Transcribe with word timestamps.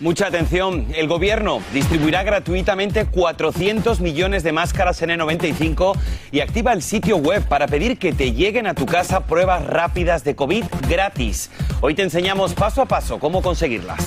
Mucha 0.00 0.28
atención, 0.28 0.86
el 0.96 1.08
gobierno 1.08 1.60
distribuirá 1.74 2.22
gratuitamente 2.22 3.04
400 3.04 4.00
millones 4.00 4.42
de 4.42 4.50
máscaras 4.50 5.02
N95 5.02 5.94
y 6.32 6.40
activa 6.40 6.72
el 6.72 6.80
sitio 6.80 7.18
web 7.18 7.46
para 7.46 7.66
pedir 7.66 7.98
que 7.98 8.14
te 8.14 8.32
lleguen 8.32 8.66
a 8.66 8.72
tu 8.72 8.86
casa 8.86 9.20
pruebas 9.20 9.66
rápidas 9.66 10.24
de 10.24 10.34
COVID 10.34 10.64
gratis. 10.88 11.50
Hoy 11.82 11.94
te 11.94 12.02
enseñamos 12.02 12.54
paso 12.54 12.80
a 12.80 12.86
paso 12.86 13.18
cómo 13.18 13.42
conseguirlas. 13.42 14.06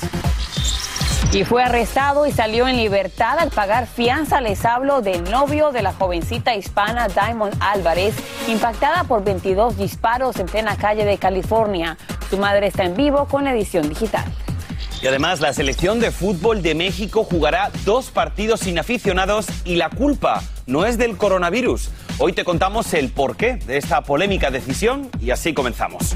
Y 1.31 1.43
fue 1.45 1.63
arrestado 1.63 2.25
y 2.25 2.31
salió 2.31 2.67
en 2.67 2.77
libertad 2.77 3.37
al 3.37 3.51
pagar 3.51 3.85
fianza. 3.85 4.41
Les 4.41 4.65
hablo 4.65 5.01
del 5.01 5.23
novio 5.29 5.71
de 5.71 5.83
la 5.83 5.93
jovencita 5.93 6.55
hispana 6.55 7.07
Diamond 7.07 7.53
Álvarez, 7.59 8.15
impactada 8.47 9.03
por 9.03 9.23
22 9.23 9.77
disparos 9.77 10.39
en 10.39 10.47
plena 10.47 10.75
calle 10.75 11.05
de 11.05 11.19
California. 11.19 11.97
Su 12.31 12.39
madre 12.39 12.65
está 12.65 12.83
en 12.83 12.95
vivo 12.95 13.27
con 13.27 13.43
la 13.43 13.51
edición 13.51 13.89
digital. 13.89 14.25
Y 15.03 15.07
además, 15.07 15.41
la 15.41 15.51
selección 15.51 15.99
de 15.99 16.11
fútbol 16.11 16.61
de 16.61 16.75
México 16.75 17.25
jugará 17.25 17.71
dos 17.83 18.09
partidos 18.09 18.61
sin 18.61 18.79
aficionados 18.79 19.47
y 19.65 19.75
la 19.75 19.89
culpa 19.89 20.41
no 20.65 20.85
es 20.85 20.97
del 20.97 21.17
coronavirus. 21.17 21.89
Hoy 22.19 22.31
te 22.31 22.45
contamos 22.45 22.93
el 22.93 23.09
porqué 23.09 23.57
de 23.67 23.75
esta 23.75 23.99
polémica 24.03 24.49
decisión 24.49 25.09
y 25.19 25.31
así 25.31 25.53
comenzamos. 25.53 26.15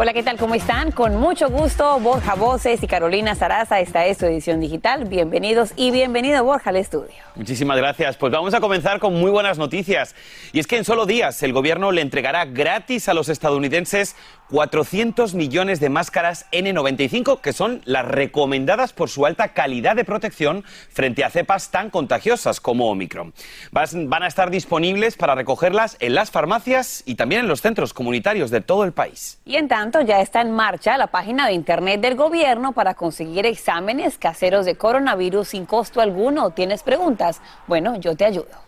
Hola, 0.00 0.12
¿qué 0.12 0.22
tal? 0.22 0.36
¿Cómo 0.36 0.54
están? 0.54 0.92
Con 0.92 1.16
mucho 1.16 1.50
gusto, 1.50 1.98
Borja 1.98 2.36
Voces 2.36 2.80
y 2.84 2.86
Carolina 2.86 3.34
Sarasa. 3.34 3.80
Esta 3.80 4.06
es 4.06 4.18
su 4.18 4.26
edición 4.26 4.60
digital. 4.60 5.06
Bienvenidos 5.06 5.72
y 5.74 5.90
bienvenido, 5.90 6.44
Borja, 6.44 6.70
al 6.70 6.76
estudio. 6.76 7.16
Muchísimas 7.34 7.76
gracias. 7.76 8.16
Pues 8.16 8.32
vamos 8.32 8.54
a 8.54 8.60
comenzar 8.60 9.00
con 9.00 9.14
muy 9.14 9.32
buenas 9.32 9.58
noticias. 9.58 10.14
Y 10.52 10.60
es 10.60 10.68
que 10.68 10.76
en 10.76 10.84
solo 10.84 11.04
días 11.04 11.42
el 11.42 11.52
gobierno 11.52 11.90
le 11.90 12.00
entregará 12.00 12.44
gratis 12.44 13.08
a 13.08 13.14
los 13.14 13.28
estadounidenses 13.28 14.14
400 14.50 15.34
millones 15.34 15.78
de 15.78 15.90
máscaras 15.90 16.46
N95, 16.52 17.40
que 17.40 17.52
son 17.52 17.82
las 17.84 18.06
recomendadas 18.06 18.92
por 18.92 19.10
su 19.10 19.26
alta 19.26 19.48
calidad 19.48 19.94
de 19.94 20.04
protección 20.04 20.64
frente 20.90 21.24
a 21.24 21.30
cepas 21.30 21.70
tan 21.70 21.90
contagiosas 21.90 22.60
como 22.60 22.88
Omicron. 22.90 23.34
Van 23.72 24.22
a 24.22 24.26
estar 24.26 24.50
disponibles 24.50 25.16
para 25.16 25.34
recogerlas 25.34 25.96
en 26.00 26.14
las 26.14 26.30
farmacias 26.30 27.02
y 27.04 27.16
también 27.16 27.42
en 27.42 27.48
los 27.48 27.60
centros 27.60 27.92
comunitarios 27.92 28.50
de 28.50 28.60
todo 28.60 28.84
el 28.84 28.92
país. 28.92 29.38
Y 29.44 29.56
en 29.56 29.68
tanto, 29.68 29.87
ya 30.02 30.20
está 30.20 30.40
en 30.40 30.52
marcha 30.52 30.98
la 30.98 31.06
página 31.06 31.46
de 31.46 31.54
internet 31.54 32.00
del 32.00 32.14
gobierno 32.14 32.72
para 32.72 32.94
conseguir 32.94 33.46
exámenes 33.46 34.18
caseros 34.18 34.66
de 34.66 34.76
coronavirus 34.76 35.48
sin 35.48 35.66
costo 35.66 36.00
alguno. 36.00 36.50
¿Tienes 36.50 36.82
preguntas? 36.82 37.40
Bueno, 37.66 37.96
yo 37.96 38.14
te 38.14 38.24
ayudo. 38.24 38.67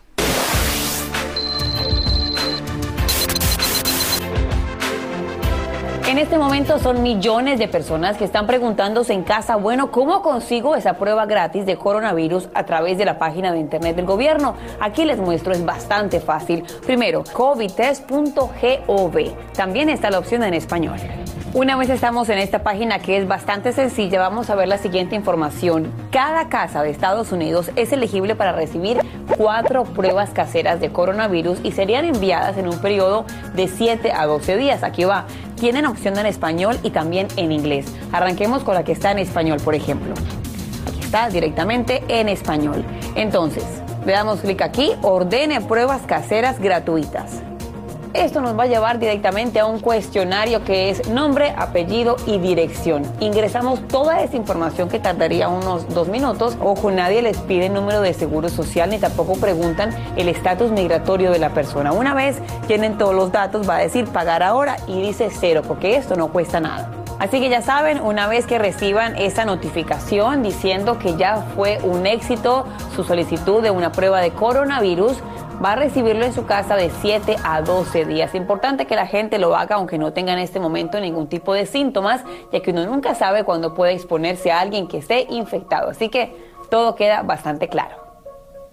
En 6.11 6.17
este 6.17 6.37
momento 6.37 6.77
son 6.77 7.03
millones 7.03 7.57
de 7.57 7.69
personas 7.69 8.17
que 8.17 8.25
están 8.25 8.45
preguntándose 8.45 9.13
en 9.13 9.23
casa, 9.23 9.55
bueno, 9.55 9.91
¿cómo 9.91 10.21
consigo 10.21 10.75
esa 10.75 10.95
prueba 10.95 11.25
gratis 11.25 11.65
de 11.65 11.77
coronavirus 11.77 12.49
a 12.53 12.65
través 12.65 12.97
de 12.97 13.05
la 13.05 13.17
página 13.17 13.53
de 13.53 13.59
internet 13.59 13.95
del 13.95 14.05
gobierno? 14.05 14.55
Aquí 14.81 15.05
les 15.05 15.19
muestro, 15.19 15.53
es 15.53 15.63
bastante 15.63 16.19
fácil. 16.19 16.65
Primero, 16.85 17.23
covidtest.gov. 17.31 19.17
También 19.55 19.87
está 19.87 20.11
la 20.11 20.19
opción 20.19 20.43
en 20.43 20.53
español. 20.53 20.97
Una 21.53 21.77
vez 21.77 21.89
estamos 21.89 22.27
en 22.29 22.39
esta 22.39 22.63
página 22.63 22.99
que 22.99 23.15
es 23.15 23.27
bastante 23.27 23.71
sencilla, 23.71 24.19
vamos 24.19 24.49
a 24.49 24.55
ver 24.55 24.67
la 24.67 24.77
siguiente 24.77 25.15
información. 25.15 25.91
Cada 26.09 26.49
casa 26.49 26.83
de 26.83 26.89
Estados 26.89 27.31
Unidos 27.31 27.71
es 27.77 27.91
elegible 27.93 28.35
para 28.35 28.51
recibir 28.51 28.99
cuatro 29.37 29.83
pruebas 29.83 30.29
caseras 30.29 30.79
de 30.79 30.91
coronavirus 30.91 31.59
y 31.63 31.71
serían 31.71 32.05
enviadas 32.05 32.57
en 32.57 32.67
un 32.67 32.79
periodo 32.79 33.25
de 33.53 33.67
7 33.67 34.11
a 34.11 34.25
12 34.27 34.57
días. 34.57 34.83
Aquí 34.83 35.03
va. 35.03 35.25
Tienen 35.61 35.85
opción 35.85 36.17
en 36.17 36.25
español 36.25 36.79
y 36.81 36.89
también 36.89 37.27
en 37.35 37.51
inglés. 37.51 37.85
Arranquemos 38.11 38.63
con 38.63 38.73
la 38.73 38.83
que 38.83 38.93
está 38.93 39.11
en 39.11 39.19
español, 39.19 39.59
por 39.63 39.75
ejemplo. 39.75 40.15
Aquí 40.87 41.01
está 41.01 41.29
directamente 41.29 42.03
en 42.07 42.29
español. 42.29 42.83
Entonces, 43.13 43.63
le 44.03 44.11
damos 44.11 44.39
clic 44.39 44.59
aquí, 44.63 44.93
ordene 45.03 45.61
pruebas 45.61 46.01
caseras 46.07 46.59
gratuitas. 46.59 47.43
Esto 48.13 48.41
nos 48.41 48.59
va 48.59 48.63
a 48.63 48.67
llevar 48.67 48.99
directamente 48.99 49.61
a 49.61 49.65
un 49.65 49.79
cuestionario 49.79 50.65
que 50.65 50.89
es 50.89 51.07
nombre, 51.07 51.53
apellido 51.57 52.17
y 52.25 52.39
dirección. 52.39 53.03
Ingresamos 53.21 53.87
toda 53.87 54.21
esa 54.21 54.35
información 54.35 54.89
que 54.89 54.99
tardaría 54.99 55.47
unos 55.47 55.87
dos 55.93 56.09
minutos. 56.09 56.57
Ojo, 56.59 56.91
nadie 56.91 57.21
les 57.21 57.37
pide 57.37 57.67
el 57.67 57.73
número 57.73 58.01
de 58.01 58.13
seguro 58.13 58.49
social 58.49 58.89
ni 58.89 58.99
tampoco 58.99 59.35
preguntan 59.35 59.95
el 60.17 60.27
estatus 60.27 60.71
migratorio 60.71 61.31
de 61.31 61.39
la 61.39 61.53
persona. 61.53 61.93
Una 61.93 62.13
vez 62.13 62.37
tienen 62.67 62.97
todos 62.97 63.15
los 63.15 63.31
datos, 63.31 63.67
va 63.67 63.77
a 63.77 63.79
decir 63.79 64.05
pagar 64.07 64.43
ahora 64.43 64.75
y 64.87 65.01
dice 65.01 65.29
cero, 65.31 65.61
porque 65.65 65.95
esto 65.95 66.17
no 66.17 66.33
cuesta 66.33 66.59
nada. 66.59 66.91
Así 67.21 67.39
que 67.39 67.49
ya 67.49 67.61
saben, 67.61 68.01
una 68.01 68.27
vez 68.27 68.47
que 68.47 68.57
reciban 68.57 69.15
esa 69.15 69.45
notificación 69.45 70.41
diciendo 70.41 70.97
que 70.97 71.15
ya 71.17 71.45
fue 71.55 71.77
un 71.83 72.07
éxito 72.07 72.65
su 72.95 73.03
solicitud 73.03 73.61
de 73.61 73.69
una 73.69 73.91
prueba 73.91 74.21
de 74.21 74.31
coronavirus, 74.31 75.17
va 75.63 75.73
a 75.73 75.75
recibirlo 75.75 76.25
en 76.25 76.33
su 76.33 76.45
casa 76.45 76.75
de 76.75 76.89
7 77.01 77.35
a 77.43 77.61
12 77.61 78.05
días. 78.05 78.33
Importante 78.33 78.87
que 78.87 78.95
la 78.95 79.05
gente 79.05 79.37
lo 79.37 79.55
haga 79.55 79.75
aunque 79.75 79.97
no 79.97 80.11
tenga 80.11 80.33
en 80.33 80.39
este 80.39 80.59
momento 80.59 80.99
ningún 80.99 81.27
tipo 81.27 81.53
de 81.53 81.65
síntomas, 81.65 82.23
ya 82.51 82.61
que 82.61 82.71
uno 82.71 82.85
nunca 82.85 83.13
sabe 83.13 83.43
cuándo 83.43 83.75
puede 83.75 83.93
exponerse 83.93 84.51
a 84.51 84.59
alguien 84.59 84.87
que 84.87 84.97
esté 84.97 85.27
infectado. 85.29 85.91
Así 85.91 86.09
que 86.09 86.35
todo 86.69 86.95
queda 86.95 87.21
bastante 87.21 87.67
claro 87.67 88.01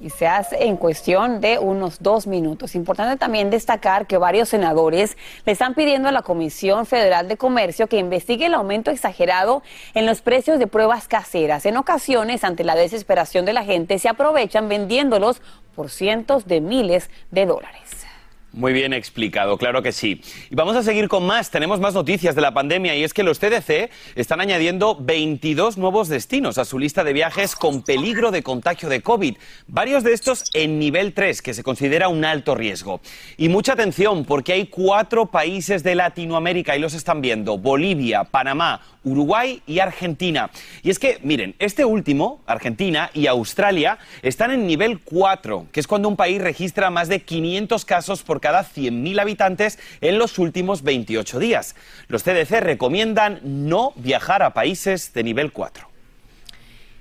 y 0.01 0.11
se 0.11 0.27
hace 0.27 0.65
en 0.65 0.77
cuestión 0.77 1.41
de 1.41 1.59
unos 1.59 2.01
dos 2.01 2.27
minutos. 2.27 2.75
Importante 2.75 3.17
también 3.17 3.51
destacar 3.51 4.07
que 4.07 4.17
varios 4.17 4.49
senadores 4.49 5.17
le 5.45 5.53
están 5.53 5.75
pidiendo 5.75 6.09
a 6.09 6.13
la 6.13 6.23
Comisión 6.23 6.87
Federal 6.87 7.27
de 7.27 7.37
Comercio 7.37 7.89
que 7.89 7.99
investigue 7.99 8.47
el 8.47 8.55
aumento 8.55 8.91
exagerado 8.91 9.63
en 9.95 10.07
los 10.07 10.21
precios 10.21 10.59
de 10.59 10.69
pruebas 10.69 11.09
caseras. 11.09 11.67
En 11.67 11.77
ocasiones, 11.77 12.45
ante 12.45 12.65
la 12.65 12.77
desesperación 12.77 13.45
de 13.45 13.53
la 13.53 13.65
gente, 13.65 13.99
se 13.99 14.09
aprovechan 14.09 14.69
vendiéndolos 14.69 15.43
por 15.79 15.91
cientos 15.91 16.49
de 16.49 16.61
miles 16.61 17.09
de 17.31 17.47
dólares. 17.47 18.08
Muy 18.53 18.73
bien 18.73 18.95
explicado, 18.95 19.59
claro 19.59 19.83
que 19.83 19.93
sí. 19.93 20.23
Y 20.51 20.55
vamos 20.55 20.75
a 20.75 20.83
seguir 20.83 21.07
con 21.09 21.27
más. 21.27 21.51
Tenemos 21.51 21.81
más 21.81 21.93
noticias 21.93 22.35
de 22.35 22.41
la 22.41 22.55
pandemia 22.55 22.97
y 22.97 23.05
es 23.05 23.13
que 23.13 23.23
los 23.23 23.39
CDC 23.39 23.91
están 24.15 24.41
añadiendo 24.41 24.97
22 24.99 25.77
nuevos 25.77 26.09
destinos 26.09 26.57
a 26.57 26.65
su 26.65 26.79
lista 26.79 27.05
de 27.05 27.13
viajes 27.13 27.55
con 27.55 27.83
peligro 27.83 28.31
de 28.31 28.43
contagio 28.43 28.89
de 28.89 29.03
COVID. 29.03 29.37
Varios 29.67 30.03
de 30.03 30.15
estos 30.15 30.45
en 30.55 30.79
nivel 30.79 31.13
3, 31.13 31.43
que 31.43 31.53
se 31.53 31.63
considera 31.63 32.09
un 32.09 32.25
alto 32.25 32.55
riesgo. 32.55 33.03
Y 33.37 33.51
mucha 33.51 33.75
atención 33.75 34.25
porque 34.25 34.55
hay 34.55 34.67
cuatro 34.67 35.27
países 35.27 35.83
de 35.83 35.95
Latinoamérica 35.95 36.75
y 36.75 36.81
los 36.81 36.95
están 36.95 37.21
viendo. 37.21 37.59
Bolivia, 37.59 38.25
Panamá, 38.25 38.81
Uruguay 39.05 39.63
y 39.67 39.79
Argentina. 39.81 40.51
Y 40.83 40.91
es 40.91 40.99
que, 40.99 41.19
miren, 41.23 41.55
este 41.59 41.85
último, 41.85 42.41
Argentina 42.47 43.11
y 43.13 43.27
Australia, 43.27 43.99
están 44.23 44.53
en 44.53 44.67
nivel 44.67 45.01
4, 45.01 45.67
que 45.71 45.81
es 45.81 45.87
cuando 45.87 46.09
un 46.09 46.17
país 46.17 46.41
registra 46.41 46.91
más 46.91 47.09
de 47.09 47.21
500 47.21 47.85
casos 47.85 48.23
por 48.23 48.38
cada 48.41 48.65
100.000 48.65 49.21
habitantes 49.21 49.79
en 50.01 50.19
los 50.19 50.39
últimos 50.39 50.83
28 50.83 51.39
días. 51.39 51.75
Los 52.09 52.23
CDC 52.23 52.61
recomiendan 52.61 53.41
no 53.43 53.93
viajar 53.97 54.43
a 54.43 54.55
países 54.55 55.13
de 55.13 55.25
nivel 55.25 55.53
4. 55.53 55.88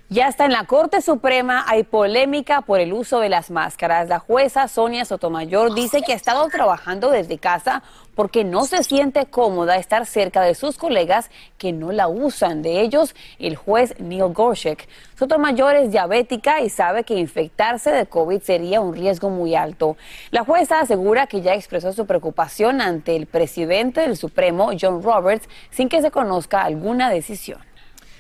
Ya 0.09 0.29
está 0.29 0.45
en 0.45 0.53
la 0.53 0.63
Corte 0.63 1.01
Suprema, 1.01 1.66
hay 1.68 1.84
polémica 1.84 2.62
por 2.62 2.79
el 2.79 2.94
uso 2.94 3.19
de 3.19 3.28
las 3.28 3.51
máscaras. 3.51 4.07
La 4.07 4.19
jueza 4.19 4.69
Sonia 4.69 5.04
Sotomayor 5.04 5.75
dice 5.75 6.01
que 6.01 6.13
ha 6.13 6.15
estado 6.15 6.48
trabajando 6.48 7.12
desde 7.12 7.38
casa 7.39 7.83
porque 8.15 8.45
no 8.45 8.63
se 8.63 8.86
siente 8.86 9.25
cómoda 9.25 9.75
estar 9.75 10.06
cerca 10.06 10.44
de 10.44 10.56
sus 10.56 10.77
colegas 10.77 11.30
que 11.57 11.74
no 11.74 11.92
la 11.92 12.07
usan. 12.07 12.62
De 12.62 12.80
ellos, 12.80 13.15
el 13.38 13.57
juez 13.57 14.00
Neil 14.00 14.31
Gorsuch. 14.33 14.88
Sotomayor 15.19 15.75
es 15.75 15.92
diabética 15.92 16.62
y 16.62 16.69
sabe 16.69 17.04
que 17.04 17.15
infectarse 17.15 17.92
de 17.92 18.06
COVID 18.06 18.42
sería 18.42 18.80
un 18.80 18.95
riesgo 18.95 19.30
muy 19.30 19.56
alto. 19.56 19.98
La 20.31 20.45
jueza 20.45 20.80
asegura 20.80 21.27
que 21.27 21.42
ya 21.42 21.54
expresó 21.54 21.92
su 21.92 22.06
preocupación 22.06 22.80
ante 22.80 23.18
el 23.18 23.25
presidente 23.25 24.00
del 24.00 24.15
Supremo, 24.15 24.71
John 24.80 25.04
Roberts, 25.04 25.50
sin 25.69 25.89
que 25.89 26.01
se 26.01 26.12
conozca 26.12 26.62
alguna 26.62 27.09
decisión. 27.09 27.67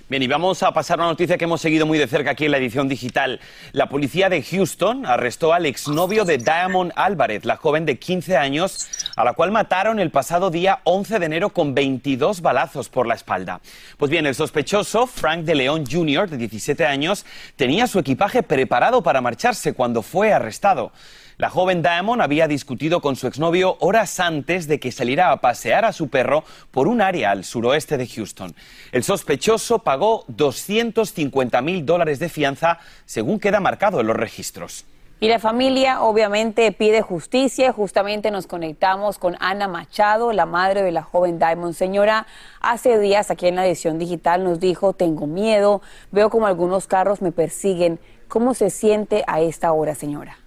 Bien, 0.09 0.23
y 0.23 0.27
vamos 0.27 0.63
a 0.63 0.71
pasar 0.71 0.99
una 0.99 1.09
noticia 1.09 1.37
que 1.37 1.43
hemos 1.43 1.59
seguido 1.59 1.85
muy 1.85 1.97
de 1.97 2.07
cerca 2.07 2.31
aquí 2.31 2.45
en 2.45 2.51
la 2.51 2.59
edición 2.59 2.87
digital. 2.87 3.41
La 3.73 3.89
policía 3.89 4.29
de 4.29 4.41
Houston 4.41 5.05
arrestó 5.05 5.51
al 5.51 5.65
exnovio 5.65 6.23
de 6.23 6.37
Diamond 6.37 6.93
Álvarez, 6.95 7.43
la 7.43 7.57
joven 7.57 7.85
de 7.85 7.99
15 7.99 8.37
años, 8.37 8.87
a 9.17 9.25
la 9.25 9.33
cual 9.33 9.51
mataron 9.51 9.99
el 9.99 10.09
pasado 10.09 10.49
día 10.49 10.79
11 10.85 11.19
de 11.19 11.25
enero 11.25 11.49
con 11.49 11.75
22 11.75 12.39
balazos 12.39 12.87
por 12.87 13.05
la 13.05 13.15
espalda. 13.15 13.59
Pues 13.97 14.09
bien, 14.09 14.25
el 14.25 14.33
sospechoso, 14.33 15.07
Frank 15.07 15.41
de 15.41 15.55
León 15.55 15.83
Jr., 15.85 16.29
de 16.29 16.37
17 16.37 16.85
años, 16.85 17.25
tenía 17.57 17.85
su 17.85 17.99
equipaje 17.99 18.43
preparado 18.43 19.03
para 19.03 19.19
marcharse 19.19 19.73
cuando 19.73 20.03
fue 20.03 20.31
arrestado. 20.31 20.93
La 21.39 21.51
joven 21.51 21.83
Diamond 21.83 22.23
había 22.23 22.47
discutido 22.47 22.99
con 22.99 23.15
su 23.15 23.27
exnovio 23.27 23.77
horas 23.79 24.19
antes 24.19 24.67
de 24.67 24.79
que 24.79 24.91
saliera 24.91 25.31
a 25.31 25.39
pasear 25.39 25.85
a 25.85 25.93
su 25.93 26.07
perro 26.07 26.43
por 26.71 26.87
un 26.87 26.99
área 26.99 27.29
al 27.29 27.43
suroeste 27.43 27.95
de 27.97 28.07
Houston. 28.07 28.55
El 28.91 29.03
sospechoso 29.03 29.77
pagó 29.77 30.25
250 30.29 31.61
mil 31.61 31.85
dólares 31.85 32.17
de 32.17 32.29
fianza, 32.29 32.79
según 33.05 33.39
queda 33.39 33.59
marcado 33.59 34.01
en 34.01 34.07
los 34.07 34.17
registros. 34.17 34.85
Y 35.19 35.27
la 35.27 35.37
familia 35.37 36.01
obviamente 36.01 36.71
pide 36.71 37.03
justicia. 37.03 37.71
Justamente 37.71 38.31
nos 38.31 38.47
conectamos 38.47 39.19
con 39.19 39.37
Ana 39.39 39.67
Machado, 39.67 40.33
la 40.33 40.47
madre 40.47 40.81
de 40.81 40.91
la 40.91 41.03
joven 41.03 41.37
Diamond. 41.37 41.75
Señora, 41.75 42.25
hace 42.61 42.97
días 42.97 43.29
aquí 43.29 43.45
en 43.45 43.57
la 43.57 43.67
edición 43.67 43.99
digital 43.99 44.43
nos 44.43 44.59
dijo, 44.59 44.93
tengo 44.93 45.27
miedo, 45.27 45.83
veo 46.11 46.31
como 46.31 46.47
algunos 46.47 46.87
carros 46.87 47.21
me 47.21 47.31
persiguen. 47.31 47.99
¿Cómo 48.27 48.55
se 48.55 48.71
siente 48.71 49.23
a 49.27 49.39
esta 49.39 49.71
hora, 49.71 49.93
señora? 49.93 50.39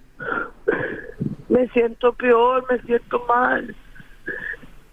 Me 1.51 1.67
siento 1.69 2.13
peor, 2.13 2.65
me 2.71 2.79
siento 2.79 3.25
mal. 3.27 3.75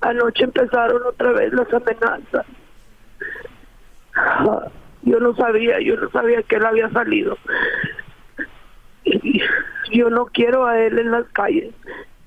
Anoche 0.00 0.44
empezaron 0.44 1.02
otra 1.06 1.32
vez 1.32 1.52
las 1.52 1.72
amenazas. 1.72 2.46
Yo 5.02 5.20
no 5.20 5.34
sabía, 5.36 5.80
yo 5.80 5.96
no 5.96 6.10
sabía 6.10 6.42
que 6.42 6.56
él 6.56 6.66
había 6.66 6.90
salido. 6.90 7.38
yo 9.92 10.10
no 10.10 10.26
quiero 10.26 10.66
a 10.66 10.80
él 10.80 10.98
en 10.98 11.12
las 11.12 11.26
calles. 11.28 11.72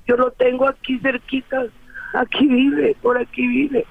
Yo 0.07 0.15
lo 0.15 0.31
tengo 0.31 0.67
aquí 0.67 0.97
cerquita. 0.99 1.65
Aquí 2.13 2.47
vive, 2.47 2.95
por 3.01 3.17
aquí 3.17 3.45
vive. 3.45 3.85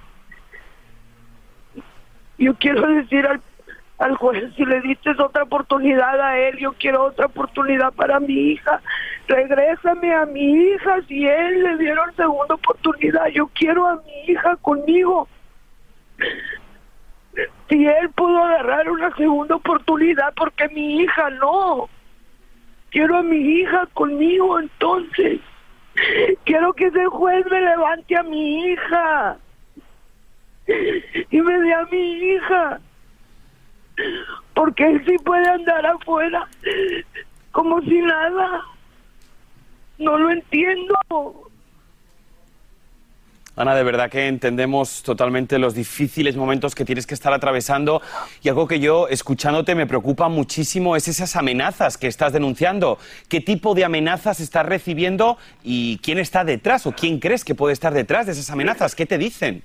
Yo 2.38 2.54
quiero 2.54 2.86
decir 2.88 3.26
al 3.26 3.40
al 4.00 4.16
juez, 4.16 4.50
si 4.56 4.64
le 4.64 4.80
diste 4.80 5.10
otra 5.10 5.42
oportunidad 5.42 6.18
a 6.20 6.38
él, 6.38 6.56
yo 6.56 6.72
quiero 6.72 7.04
otra 7.04 7.26
oportunidad 7.26 7.92
para 7.92 8.18
mi 8.18 8.52
hija. 8.52 8.80
Regrésame 9.30 10.12
a 10.12 10.26
mi 10.26 10.42
hija, 10.42 11.02
si 11.06 11.24
él 11.24 11.62
le 11.62 11.78
dieron 11.78 12.12
segunda 12.16 12.56
oportunidad, 12.56 13.28
yo 13.28 13.48
quiero 13.54 13.86
a 13.86 14.02
mi 14.02 14.32
hija 14.32 14.56
conmigo. 14.56 15.28
Si 17.68 17.86
él 17.86 18.10
pudo 18.10 18.42
agarrar 18.42 18.90
una 18.90 19.14
segunda 19.14 19.54
oportunidad, 19.54 20.34
porque 20.34 20.68
mi 20.70 21.02
hija 21.02 21.30
no. 21.30 21.88
Quiero 22.90 23.18
a 23.18 23.22
mi 23.22 23.36
hija 23.36 23.86
conmigo 23.94 24.58
entonces. 24.58 25.38
Quiero 26.44 26.72
que 26.72 26.86
ese 26.86 27.06
juez 27.06 27.46
me 27.48 27.60
levante 27.60 28.16
a 28.16 28.24
mi 28.24 28.64
hija 28.64 29.38
y 31.30 31.40
me 31.40 31.60
dé 31.60 31.72
a 31.72 31.84
mi 31.84 32.12
hija 32.14 32.80
porque 34.54 34.88
él 34.88 35.04
sí 35.06 35.16
puede 35.24 35.48
andar 35.48 35.86
afuera 35.86 36.48
como 37.52 37.80
si 37.82 38.00
nada. 38.00 38.64
No 40.00 40.18
lo 40.18 40.30
entiendo. 40.30 40.94
Ana, 43.54 43.74
de 43.74 43.84
verdad 43.84 44.10
que 44.10 44.26
entendemos 44.26 45.02
totalmente 45.02 45.58
los 45.58 45.74
difíciles 45.74 46.34
momentos 46.36 46.74
que 46.74 46.86
tienes 46.86 47.06
que 47.06 47.12
estar 47.12 47.34
atravesando 47.34 48.00
y 48.42 48.48
algo 48.48 48.66
que 48.66 48.80
yo, 48.80 49.08
escuchándote, 49.08 49.74
me 49.74 49.86
preocupa 49.86 50.30
muchísimo 50.30 50.96
es 50.96 51.08
esas 51.08 51.36
amenazas 51.36 51.98
que 51.98 52.06
estás 52.06 52.32
denunciando. 52.32 52.96
¿Qué 53.28 53.42
tipo 53.42 53.74
de 53.74 53.84
amenazas 53.84 54.40
estás 54.40 54.64
recibiendo 54.64 55.36
y 55.62 55.98
quién 55.98 56.18
está 56.18 56.44
detrás 56.44 56.86
o 56.86 56.92
quién 56.92 57.18
crees 57.18 57.44
que 57.44 57.54
puede 57.54 57.74
estar 57.74 57.92
detrás 57.92 58.24
de 58.24 58.32
esas 58.32 58.48
amenazas? 58.48 58.94
¿Qué 58.94 59.04
te 59.04 59.18
dicen? 59.18 59.62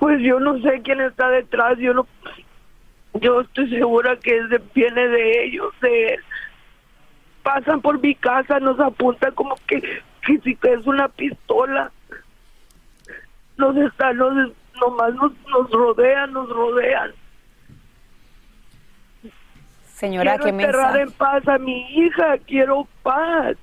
Pues 0.00 0.20
yo 0.22 0.40
no 0.40 0.60
sé 0.60 0.80
quién 0.82 1.00
está 1.02 1.28
detrás, 1.28 1.78
yo 1.78 1.94
no, 1.94 2.08
yo 3.20 3.42
estoy 3.42 3.70
segura 3.70 4.18
que 4.20 4.40
viene 4.74 5.06
de 5.06 5.44
ellos, 5.44 5.72
de 5.80 6.18
pasan 7.42 7.80
por 7.80 8.00
mi 8.00 8.14
casa, 8.14 8.60
nos 8.60 8.78
apuntan 8.80 9.32
como 9.34 9.56
que, 9.66 9.80
que 9.80 10.38
si 10.42 10.58
es 10.62 10.86
una 10.86 11.08
pistola. 11.08 11.90
Nos 13.56 13.76
están, 13.76 14.16
nos, 14.16 14.52
nomás 14.80 15.14
nos, 15.14 15.32
nos 15.48 15.70
rodean, 15.70 16.32
nos 16.32 16.48
rodean. 16.48 17.12
Señora, 19.84 20.38
quiero 20.38 20.44
¿qué 20.44 20.64
enterrar 20.64 20.96
en 20.96 21.12
paz 21.12 21.46
a 21.46 21.58
mi 21.58 21.82
hija, 21.94 22.38
quiero 22.46 22.86
paz. 23.02 23.56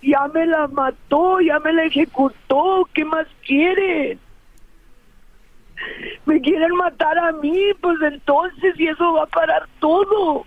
Ya 0.00 0.26
me 0.28 0.46
la 0.46 0.66
mató, 0.68 1.40
ya 1.40 1.58
me 1.60 1.72
la 1.72 1.84
ejecutó, 1.84 2.88
¿qué 2.94 3.04
más 3.04 3.26
quiere? 3.46 4.18
me 6.26 6.40
quieren 6.40 6.74
matar 6.76 7.18
a 7.18 7.32
mí, 7.32 7.58
pues 7.80 8.00
entonces 8.02 8.78
y 8.78 8.88
eso 8.88 9.14
va 9.14 9.24
a 9.24 9.26
parar 9.26 9.68
todo. 9.80 10.46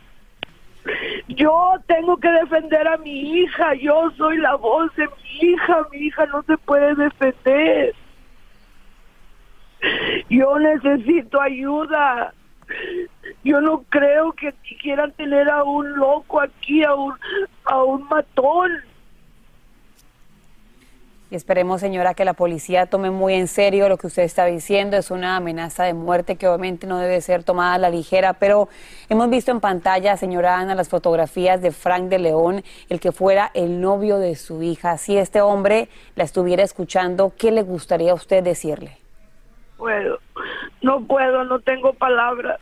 Yo 1.28 1.76
tengo 1.88 2.18
que 2.18 2.30
defender 2.30 2.88
a 2.88 2.98
mi 2.98 3.40
hija, 3.40 3.74
yo 3.76 4.12
soy 4.18 4.38
la 4.38 4.56
voz 4.56 4.96
de 4.96 5.08
mi 5.08 5.50
hija, 5.50 5.88
mi 5.92 5.98
hija 6.00 6.26
no 6.28 6.44
se 6.44 6.58
puede 6.58 6.96
defender. 6.96 7.96
Yo 10.30 10.60
necesito 10.60 11.42
ayuda. 11.42 12.34
Yo 13.44 13.62
no 13.62 13.84
creo 13.90 14.32
que 14.34 14.54
quieran 14.82 15.12
tener 15.14 15.50
a 15.50 15.64
un 15.64 15.96
loco 15.96 16.42
aquí, 16.42 16.84
a 16.84 16.94
un, 16.94 17.14
a 17.66 17.84
un 17.84 18.08
matón. 18.08 18.72
Esperemos, 21.36 21.82
señora, 21.82 22.14
que 22.14 22.24
la 22.24 22.34
policía 22.34 22.86
tome 22.86 23.12
muy 23.12 23.34
en 23.34 23.50
serio 23.50 23.90
lo 23.90 23.98
que 23.98 24.08
usted 24.08 24.24
está 24.24 24.46
diciendo. 24.46 24.96
Es 24.96 25.12
una 25.12 25.36
amenaza 25.36 25.84
de 25.84 25.94
muerte 25.94 26.38
que 26.38 26.48
obviamente 26.48 26.88
no 26.88 26.98
debe 26.98 27.20
ser 27.20 27.44
tomada 27.44 27.74
a 27.74 27.78
la 27.78 27.90
ligera, 27.90 28.34
pero 28.34 28.70
hemos 29.10 29.30
visto 29.30 29.52
en 29.52 29.60
pantalla, 29.60 30.16
señora 30.16 30.58
Ana, 30.58 30.76
las 30.76 30.88
fotografías 30.88 31.62
de 31.62 31.72
Frank 31.72 32.04
de 32.04 32.20
León, 32.20 32.64
el 32.88 33.02
que 33.02 33.12
fuera 33.12 33.52
el 33.54 33.82
novio 33.82 34.18
de 34.18 34.38
su 34.38 34.64
hija. 34.64 34.98
Si 34.98 35.18
este 35.18 35.42
hombre 35.42 35.90
la 36.16 36.24
estuviera 36.24 36.64
escuchando, 36.64 37.34
¿qué 37.38 37.52
le 37.52 37.64
gustaría 37.64 38.12
a 38.12 38.16
usted 38.16 38.42
decirle? 38.42 38.98
Puedo, 39.76 40.20
no 40.82 41.02
puedo, 41.02 41.44
no 41.44 41.60
tengo 41.60 41.92
palabras. 41.92 42.62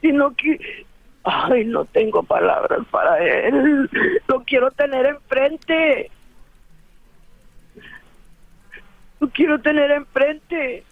Sino 0.00 0.34
que, 0.34 0.58
ay, 1.22 1.66
no 1.66 1.84
tengo 1.84 2.24
palabras 2.24 2.80
para 2.90 3.24
él. 3.24 3.88
Lo 4.26 4.42
quiero 4.42 4.72
tener 4.72 5.06
enfrente 5.06 6.10
no 9.20 9.30
quiero 9.30 9.60
tener 9.60 9.90
enfrente. 9.90 10.84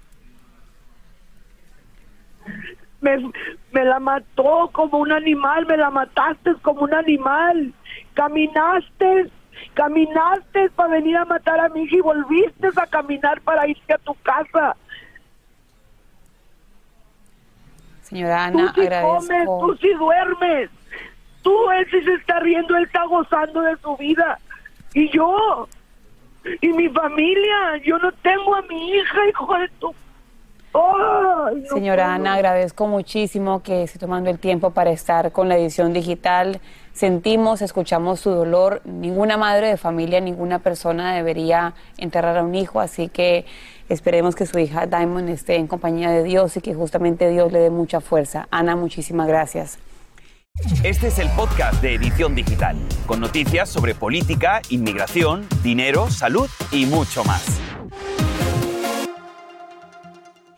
Me, 3.00 3.30
me 3.72 3.84
la 3.84 3.98
mató 3.98 4.70
como 4.72 4.98
un 4.98 5.12
animal, 5.12 5.66
me 5.66 5.76
la 5.76 5.90
mataste 5.90 6.54
como 6.62 6.82
un 6.82 6.94
animal. 6.94 7.72
Caminaste, 8.14 9.30
caminaste 9.74 10.70
para 10.70 10.90
venir 10.90 11.16
a 11.16 11.24
matar 11.24 11.60
a 11.60 11.68
mi 11.70 11.82
hija 11.82 11.96
y 11.96 12.00
volviste 12.00 12.68
a 12.76 12.86
caminar 12.86 13.40
para 13.40 13.66
irte 13.66 13.94
a 13.94 13.98
tu 13.98 14.14
casa. 14.22 14.76
Señora 18.02 18.46
Ana, 18.46 18.72
tú 18.72 18.82
sí 18.82 18.88
comes, 19.02 19.44
tú 19.44 19.78
sí 19.80 19.92
duermes. 19.94 20.70
Tú, 21.42 21.70
él 21.70 21.86
sí 21.90 22.02
se 22.02 22.14
está 22.14 22.40
riendo, 22.40 22.76
él 22.76 22.84
está 22.84 23.04
gozando 23.04 23.60
de 23.60 23.76
su 23.76 23.96
vida. 23.96 24.38
Y 24.94 25.10
yo, 25.10 25.68
mi 26.78 26.88
familia. 26.88 27.76
Yo 27.84 27.98
no 27.98 28.12
tengo 28.22 28.54
a 28.54 28.62
mi 28.62 28.90
hija, 28.90 29.28
hijo 29.28 29.58
de 29.58 29.68
tu... 29.80 29.94
Señora 31.74 32.14
Ana, 32.14 32.34
agradezco 32.34 32.86
muchísimo 32.86 33.62
que 33.64 33.82
esté 33.82 33.98
tomando 33.98 34.30
el 34.30 34.38
tiempo 34.38 34.70
para 34.70 34.90
estar 34.90 35.32
con 35.32 35.48
la 35.48 35.56
edición 35.56 35.92
digital. 35.92 36.60
Sentimos, 36.92 37.62
escuchamos 37.62 38.20
su 38.20 38.30
dolor. 38.30 38.82
Ninguna 38.84 39.36
madre 39.36 39.68
de 39.68 39.76
familia, 39.76 40.20
ninguna 40.20 40.60
persona 40.60 41.14
debería 41.14 41.74
enterrar 41.96 42.36
a 42.36 42.44
un 42.44 42.54
hijo, 42.54 42.80
así 42.80 43.08
que 43.08 43.44
esperemos 43.88 44.36
que 44.36 44.46
su 44.46 44.58
hija 44.58 44.86
Diamond 44.86 45.28
esté 45.30 45.56
en 45.56 45.66
compañía 45.66 46.10
de 46.10 46.22
Dios 46.22 46.56
y 46.56 46.60
que 46.60 46.74
justamente 46.74 47.28
Dios 47.28 47.50
le 47.50 47.58
dé 47.58 47.70
mucha 47.70 48.00
fuerza. 48.00 48.46
Ana, 48.52 48.76
muchísimas 48.76 49.26
gracias. 49.26 49.80
Este 50.82 51.06
es 51.06 51.20
el 51.20 51.28
podcast 51.30 51.80
de 51.80 51.94
Edición 51.94 52.34
Digital, 52.34 52.76
con 53.06 53.20
noticias 53.20 53.68
sobre 53.68 53.94
política, 53.94 54.60
inmigración, 54.70 55.46
dinero, 55.62 56.10
salud 56.10 56.48
y 56.72 56.84
mucho 56.86 57.22
más. 57.22 57.60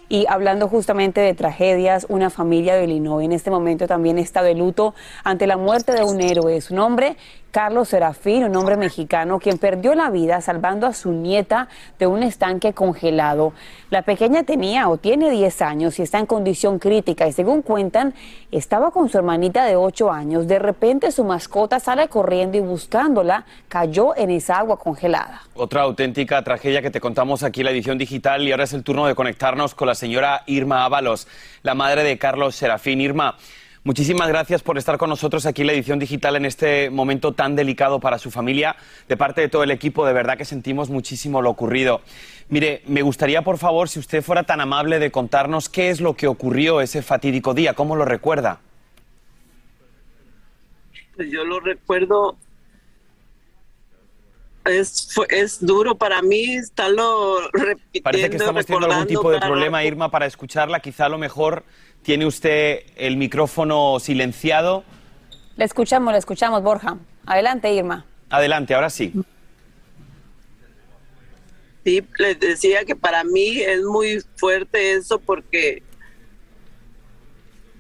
Y 0.09 0.27
hablando 0.29 0.69
justamente 0.69 1.21
de 1.21 1.35
tragedias, 1.35 2.07
una 2.09 2.31
familia 2.31 2.77
de 2.77 2.85
Illinois 2.85 3.25
en 3.25 3.33
este 3.33 3.51
momento 3.51 3.87
también 3.87 4.19
está 4.19 4.43
de 4.43 4.55
luto 4.55 4.95
ante 5.23 5.47
la 5.47 5.57
muerte 5.57 5.93
de 5.93 6.03
un 6.03 6.21
héroe. 6.21 6.61
Su 6.63 6.75
nombre, 6.75 7.17
Carlos 7.51 7.89
Serafín, 7.89 8.45
un 8.45 8.55
hombre 8.55 8.77
mexicano 8.77 9.41
quien 9.41 9.59
perdió 9.59 9.95
la 9.95 10.09
vida 10.09 10.41
salvando 10.41 10.87
a 10.87 10.93
su 10.93 11.11
nieta 11.11 11.69
de 11.99 12.07
un 12.07 12.23
estanque 12.23 12.73
congelado. 12.73 13.53
La 13.91 14.03
pequeña 14.03 14.45
tenía 14.45 14.89
o 14.89 14.99
tiene 14.99 15.31
10 15.31 15.63
años 15.63 15.99
y 15.99 16.03
está 16.03 16.21
en 16.21 16.27
condición 16.27 16.79
crítica 16.79 17.27
y 17.27 17.33
según 17.33 17.63
cuentan, 17.63 18.15
estaba 18.53 18.93
con 18.93 19.09
su 19.09 19.19
hermanita 19.19 19.65
de 19.65 19.75
8 19.75 20.13
años. 20.13 20.47
De 20.47 20.61
repente 20.61 21.11
su 21.11 21.25
mascota 21.25 21.81
sale 21.81 22.09
corriendo 22.09 22.57
y 22.57 22.61
buscándola 22.61 23.45
cayó 23.69 24.17
en 24.17 24.31
esa 24.31 24.59
agua 24.59 24.79
congelada. 24.79 25.43
Otra 25.55 25.83
auténtica 25.83 26.45
tragedia 26.45 26.83
que 26.83 26.91
te 26.91 27.01
contamos 27.01 27.43
aquí 27.43 27.63
en 27.63 27.67
la 27.67 27.73
edición 27.73 27.99
digital 27.99 28.47
y 28.47 28.53
ahora 28.53 28.65
es 28.65 28.73
el 28.75 28.85
turno 28.85 29.07
de 29.07 29.17
conectarnos 29.17 29.75
con 29.75 29.89
la 29.89 29.97
señora 29.97 30.43
Irma 30.47 30.85
Ábalos, 30.85 31.27
la 31.63 31.75
madre 31.75 32.05
de 32.05 32.17
Carlos 32.17 32.55
Serafín. 32.55 33.01
Irma, 33.01 33.37
Muchísimas 33.83 34.29
gracias 34.29 34.63
por 34.63 34.77
estar 34.77 34.99
con 34.99 35.09
nosotros 35.09 35.47
aquí 35.47 35.63
en 35.63 35.69
la 35.69 35.73
edición 35.73 35.99
digital 35.99 36.37
en 36.37 36.45
este 36.45 36.91
momento 36.91 37.33
tan 37.33 37.57
delicado 37.57 37.99
para 37.99 38.19
su 38.19 38.31
familia. 38.31 38.77
De 39.09 39.17
parte 39.17 39.41
de 39.41 39.49
todo 39.49 39.63
el 39.63 39.71
equipo, 39.71 40.05
de 40.05 40.13
verdad 40.13 40.37
que 40.37 40.45
sentimos 40.45 40.91
muchísimo 40.91 41.41
lo 41.41 41.49
ocurrido. 41.49 42.03
Mire, 42.51 42.83
me 42.87 43.01
gustaría, 43.01 43.41
por 43.41 43.57
favor, 43.57 43.89
si 43.89 43.99
usted 43.99 44.23
fuera 44.23 44.43
tan 44.43 44.61
amable 44.61 44.99
de 44.99 45.11
contarnos 45.11 45.71
qué 45.71 45.89
es 45.89 46.03
lo 46.03 46.15
que 46.15 46.27
ocurrió 46.27 46.83
ese 46.83 47.01
fatídico 47.01 47.55
día, 47.55 47.73
cómo 47.73 47.97
lo 47.97 48.05
recuerda. 48.05 48.61
Pues 51.17 51.31
yo 51.31 51.43
lo 51.45 51.59
recuerdo 51.61 52.37
es, 54.71 55.09
es 55.29 55.65
duro 55.65 55.97
para 55.97 56.23
mí 56.23 56.55
estarlo 56.55 57.41
repitiendo. 57.53 58.05
Parece 58.05 58.31
que 58.31 58.37
estamos 58.37 58.67
teniendo 58.67 58.93
algún 58.93 59.07
tipo 59.07 59.31
de 59.31 59.41
problema, 59.41 59.85
Irma, 59.85 60.11
para 60.11 60.27
escucharla. 60.27 60.81
Quizá 60.81 61.07
a 61.07 61.09
lo 61.09 61.19
mejor 61.19 61.65
¿Tiene 62.03 62.27
usted 62.27 62.81
el 62.97 63.17
micrófono 63.17 63.99
silenciado? 64.01 64.85
Le 65.57 65.65
escuchamos, 65.65 66.13
le 66.13 66.19
escuchamos, 66.19 66.63
Borja. 66.63 66.97
Adelante, 67.27 67.73
Irma. 67.73 68.07
Adelante, 68.31 68.75
ahora 68.75 68.89
sí. 68.89 69.13
Sí, 71.85 72.03
les 72.19 72.41
decía 72.41 72.85
que 72.85 72.97
para 72.97 73.25
mí 73.25 73.61
es 73.61 73.83
muy 73.83 74.23
fuerte 74.37 74.93
eso 74.93 75.19
porque 75.19 75.83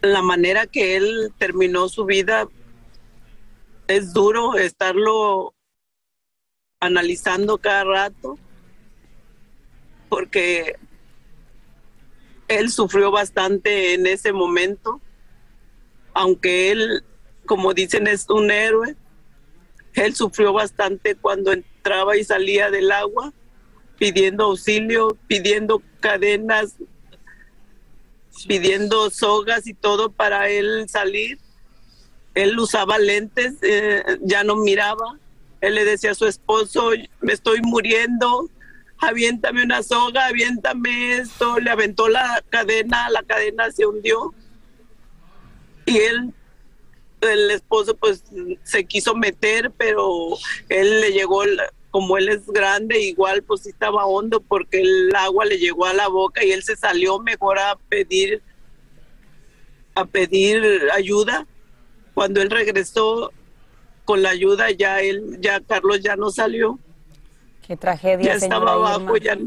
la 0.03 0.23
manera 0.23 0.67
que 0.67 0.97
él 0.97 1.33
terminó 1.39 1.89
su 1.89 2.05
vida 2.05 2.47
es 3.87 4.13
duro 4.13 4.57
estarlo 4.57 5.55
analizando 6.81 7.59
cada 7.59 7.85
rato 7.85 8.39
porque 10.09 10.77
él 12.49 12.71
sufrió 12.71 13.11
bastante 13.11 13.95
en 13.95 14.07
ese 14.07 14.33
momento, 14.33 15.01
aunque 16.15 16.73
él, 16.73 17.05
como 17.47 17.75
dicen, 17.75 18.07
es 18.09 18.29
un 18.29 18.51
héroe. 18.51 18.97
Él 19.93 20.17
sufrió 20.17 20.53
bastante 20.53 21.15
cuando 21.15 21.53
entraba 21.53 22.17
y 22.17 22.25
salía 22.25 22.71
del 22.71 22.91
agua, 22.91 23.33
pidiendo 23.99 24.45
auxilio, 24.45 25.17
pidiendo 25.29 25.83
cadenas, 26.01 26.75
pidiendo 28.49 29.11
sogas 29.11 29.67
y 29.67 29.75
todo 29.75 30.11
para 30.11 30.49
él 30.49 30.89
salir. 30.89 31.39
Él 32.35 32.59
usaba 32.59 32.99
lentes, 32.99 33.55
eh, 33.63 34.03
ya 34.23 34.43
no 34.45 34.57
miraba. 34.57 35.19
Él 35.61 35.75
le 35.75 35.85
decía 35.85 36.13
a 36.13 36.15
su 36.15 36.27
esposo, 36.27 36.91
me 37.21 37.33
estoy 37.33 37.61
muriendo, 37.61 38.49
aviéntame 38.99 39.63
una 39.63 39.83
soga, 39.83 40.27
aviéntame 40.27 41.19
esto, 41.19 41.59
le 41.59 41.71
aventó 41.71 42.09
la 42.09 42.43
cadena, 42.49 43.11
la 43.11 43.23
cadena 43.23 43.71
se 43.71 43.87
hundió. 43.87 44.35
Y 45.87 45.99
él, 45.99 46.33
el 47.21 47.51
esposo, 47.51 47.95
pues 47.97 48.25
se 48.63 48.85
quiso 48.85 49.15
meter, 49.15 49.71
pero 49.77 50.37
él 50.69 51.01
le 51.01 51.13
llegó, 51.13 51.43
como 51.91 52.17
él 52.17 52.29
es 52.29 52.47
grande, 52.47 53.01
igual 53.01 53.43
pues 53.43 53.67
estaba 53.67 54.07
hondo 54.07 54.41
porque 54.41 54.81
el 54.81 55.15
agua 55.15 55.45
le 55.45 55.59
llegó 55.59 55.87
a 55.87 55.95
la 55.95 56.09
boca 56.09 56.45
y 56.45 56.53
él 56.53 56.63
se 56.63 56.77
salió 56.77 57.19
mejor 57.19 57.59
a 57.59 57.77
pedir, 57.89 58.43
a 59.95 60.05
pedir 60.05 60.63
ayuda. 60.95 61.47
Cuando 62.15 62.41
él 62.43 62.51
regresó 62.51 63.33
con 64.11 64.23
la 64.25 64.31
ayuda, 64.31 64.73
ya 64.73 65.01
él, 65.03 65.39
ya 65.41 65.61
Carlos 65.61 66.01
ya 66.01 66.17
no 66.17 66.33
salió 66.33 66.81
Qué 67.65 67.77
tragedia, 67.77 68.31
ya 68.31 68.35
estaba 68.35 68.73
abajo, 68.73 69.17
ya... 69.19 69.39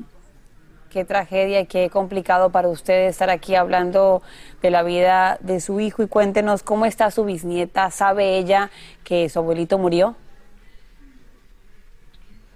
Qué 0.89 1.03
tragedia 1.03 1.59
y 1.59 1.65
qué 1.65 1.89
complicado 1.89 2.49
para 2.49 2.69
usted 2.69 3.07
estar 3.09 3.29
aquí 3.29 3.55
hablando 3.55 4.21
de 4.61 4.71
la 4.71 4.81
vida 4.81 5.37
de 5.41 5.59
su 5.59 5.81
hijo 5.81 6.01
y 6.01 6.07
cuéntenos 6.07 6.63
cómo 6.63 6.85
está 6.85 7.11
su 7.11 7.25
bisnieta. 7.25 7.91
¿Sabe 7.91 8.37
ella 8.37 8.71
que 9.03 9.27
su 9.27 9.39
abuelito 9.39 9.77
murió? 9.77 10.15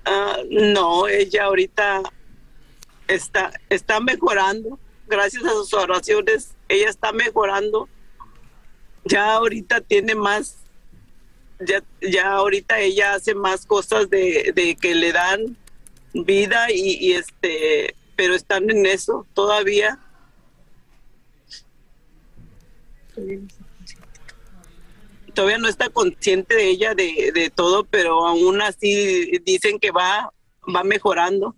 Ah, 0.06 0.38
no, 0.50 1.10
ella 1.10 1.44
ahorita 1.44 2.04
está, 3.10 3.52
está 3.70 4.00
mejorando. 4.00 4.80
Gracias 5.08 5.44
a 5.44 5.50
sus 5.50 5.74
oraciones, 5.74 6.56
ella 6.70 6.90
está 6.90 7.12
mejorando. 7.12 7.90
Ya 9.04 9.34
ahorita 9.34 9.82
tiene 9.82 10.16
más 10.16 10.67
ya, 11.60 11.84
ya 12.02 12.32
ahorita 12.34 12.80
ella 12.80 13.14
hace 13.14 13.34
más 13.34 13.66
cosas 13.66 14.10
de, 14.10 14.78
que 14.80 14.96
le 14.96 15.12
dan 15.12 15.58
vida 16.14 16.68
y, 16.72 17.14
este, 17.14 17.96
pero 18.16 18.36
están 18.36 18.70
en 18.70 18.86
eso 18.86 19.26
todavía. 19.34 20.00
Todavía 25.34 25.58
no 25.58 25.68
está 25.68 25.90
consciente 25.90 26.56
de 26.56 26.70
ella 26.70 26.96
de, 26.96 27.32
de 27.34 27.50
todo, 27.50 27.84
pero 27.84 28.26
aún 28.26 28.62
así 28.62 29.40
dicen 29.44 29.80
que 29.80 29.92
va, 29.92 30.32
va 30.74 30.84
mejorando. 30.84 31.56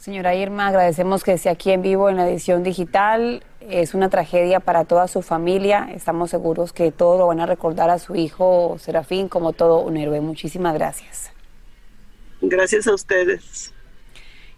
Señora 0.00 0.34
Irma, 0.34 0.68
agradecemos 0.68 1.22
que 1.22 1.34
esté 1.34 1.50
aquí 1.50 1.72
en 1.72 1.82
vivo 1.82 2.08
en 2.08 2.16
la 2.16 2.26
edición 2.26 2.62
digital. 2.62 3.44
Es 3.60 3.92
una 3.92 4.08
tragedia 4.08 4.58
para 4.58 4.86
toda 4.86 5.06
su 5.08 5.20
familia. 5.20 5.90
Estamos 5.94 6.30
seguros 6.30 6.72
que 6.72 6.90
todos 6.90 7.18
lo 7.18 7.26
van 7.26 7.38
a 7.40 7.44
recordar 7.44 7.90
a 7.90 7.98
su 7.98 8.16
hijo 8.16 8.78
Serafín 8.80 9.28
como 9.28 9.52
todo 9.52 9.80
un 9.80 9.98
héroe. 9.98 10.22
Muchísimas 10.22 10.72
gracias. 10.72 11.30
Gracias 12.40 12.86
a 12.86 12.94
ustedes. 12.94 13.74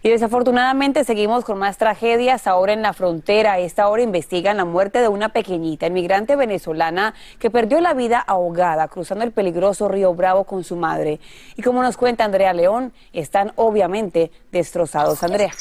Y 0.04 0.10
desafortunadamente 0.10 1.04
seguimos 1.04 1.44
con 1.44 1.58
más 1.58 1.78
tragedias 1.78 2.48
ahora 2.48 2.72
en 2.72 2.82
la 2.82 2.92
frontera. 2.92 3.60
Esta 3.60 3.88
hora 3.88 4.02
investigan 4.02 4.56
la 4.56 4.64
muerte 4.64 5.00
de 5.00 5.06
una 5.06 5.28
pequeñita 5.28 5.86
inmigrante 5.86 6.34
venezolana 6.34 7.14
que 7.38 7.50
perdió 7.50 7.80
la 7.80 7.94
vida 7.94 8.18
ahogada 8.18 8.88
cruzando 8.88 9.24
el 9.24 9.30
peligroso 9.30 9.86
río 9.86 10.12
Bravo 10.12 10.42
con 10.42 10.64
su 10.64 10.74
madre. 10.74 11.20
Y 11.56 11.62
como 11.62 11.82
nos 11.82 11.96
cuenta 11.96 12.24
Andrea 12.24 12.52
León, 12.52 12.92
están 13.12 13.52
obviamente 13.54 14.32
destrozados. 14.50 15.22
Andrea. 15.22 15.52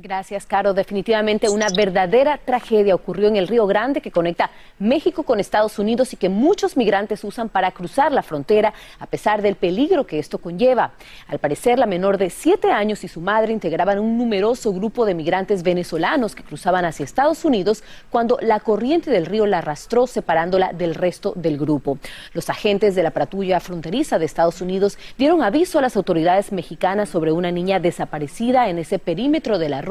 Gracias, 0.00 0.46
Caro. 0.46 0.74
Definitivamente 0.74 1.48
una 1.48 1.66
verdadera 1.74 2.38
tragedia 2.38 2.94
ocurrió 2.94 3.26
en 3.26 3.34
el 3.34 3.48
Río 3.48 3.66
Grande 3.66 4.00
que 4.00 4.12
conecta 4.12 4.52
México 4.78 5.24
con 5.24 5.40
Estados 5.40 5.76
Unidos 5.80 6.12
y 6.12 6.16
que 6.16 6.28
muchos 6.28 6.76
migrantes 6.76 7.24
usan 7.24 7.48
para 7.48 7.72
cruzar 7.72 8.12
la 8.12 8.22
frontera 8.22 8.72
a 9.00 9.06
pesar 9.06 9.42
del 9.42 9.56
peligro 9.56 10.06
que 10.06 10.20
esto 10.20 10.38
conlleva. 10.38 10.92
Al 11.26 11.40
parecer, 11.40 11.80
la 11.80 11.86
menor 11.86 12.16
de 12.16 12.30
siete 12.30 12.70
años 12.70 13.02
y 13.02 13.08
su 13.08 13.20
madre 13.20 13.52
integraban 13.52 13.98
un 13.98 14.16
numeroso 14.16 14.72
grupo 14.72 15.04
de 15.04 15.14
migrantes 15.14 15.64
venezolanos 15.64 16.36
que 16.36 16.44
cruzaban 16.44 16.84
hacia 16.84 17.02
Estados 17.02 17.44
Unidos 17.44 17.82
cuando 18.08 18.38
la 18.40 18.60
corriente 18.60 19.10
del 19.10 19.26
río 19.26 19.46
la 19.46 19.58
arrastró 19.58 20.06
separándola 20.06 20.72
del 20.74 20.94
resto 20.94 21.32
del 21.34 21.58
grupo. 21.58 21.98
Los 22.34 22.48
agentes 22.50 22.94
de 22.94 23.02
la 23.02 23.10
patrulla 23.10 23.58
fronteriza 23.58 24.20
de 24.20 24.26
Estados 24.26 24.60
Unidos 24.60 24.96
dieron 25.16 25.42
aviso 25.42 25.80
a 25.80 25.82
las 25.82 25.96
autoridades 25.96 26.52
mexicanas 26.52 27.08
sobre 27.08 27.32
una 27.32 27.50
niña 27.50 27.80
desaparecida 27.80 28.68
en 28.68 28.78
ese 28.78 29.00
perímetro 29.00 29.58
de 29.58 29.68
la 29.68 29.87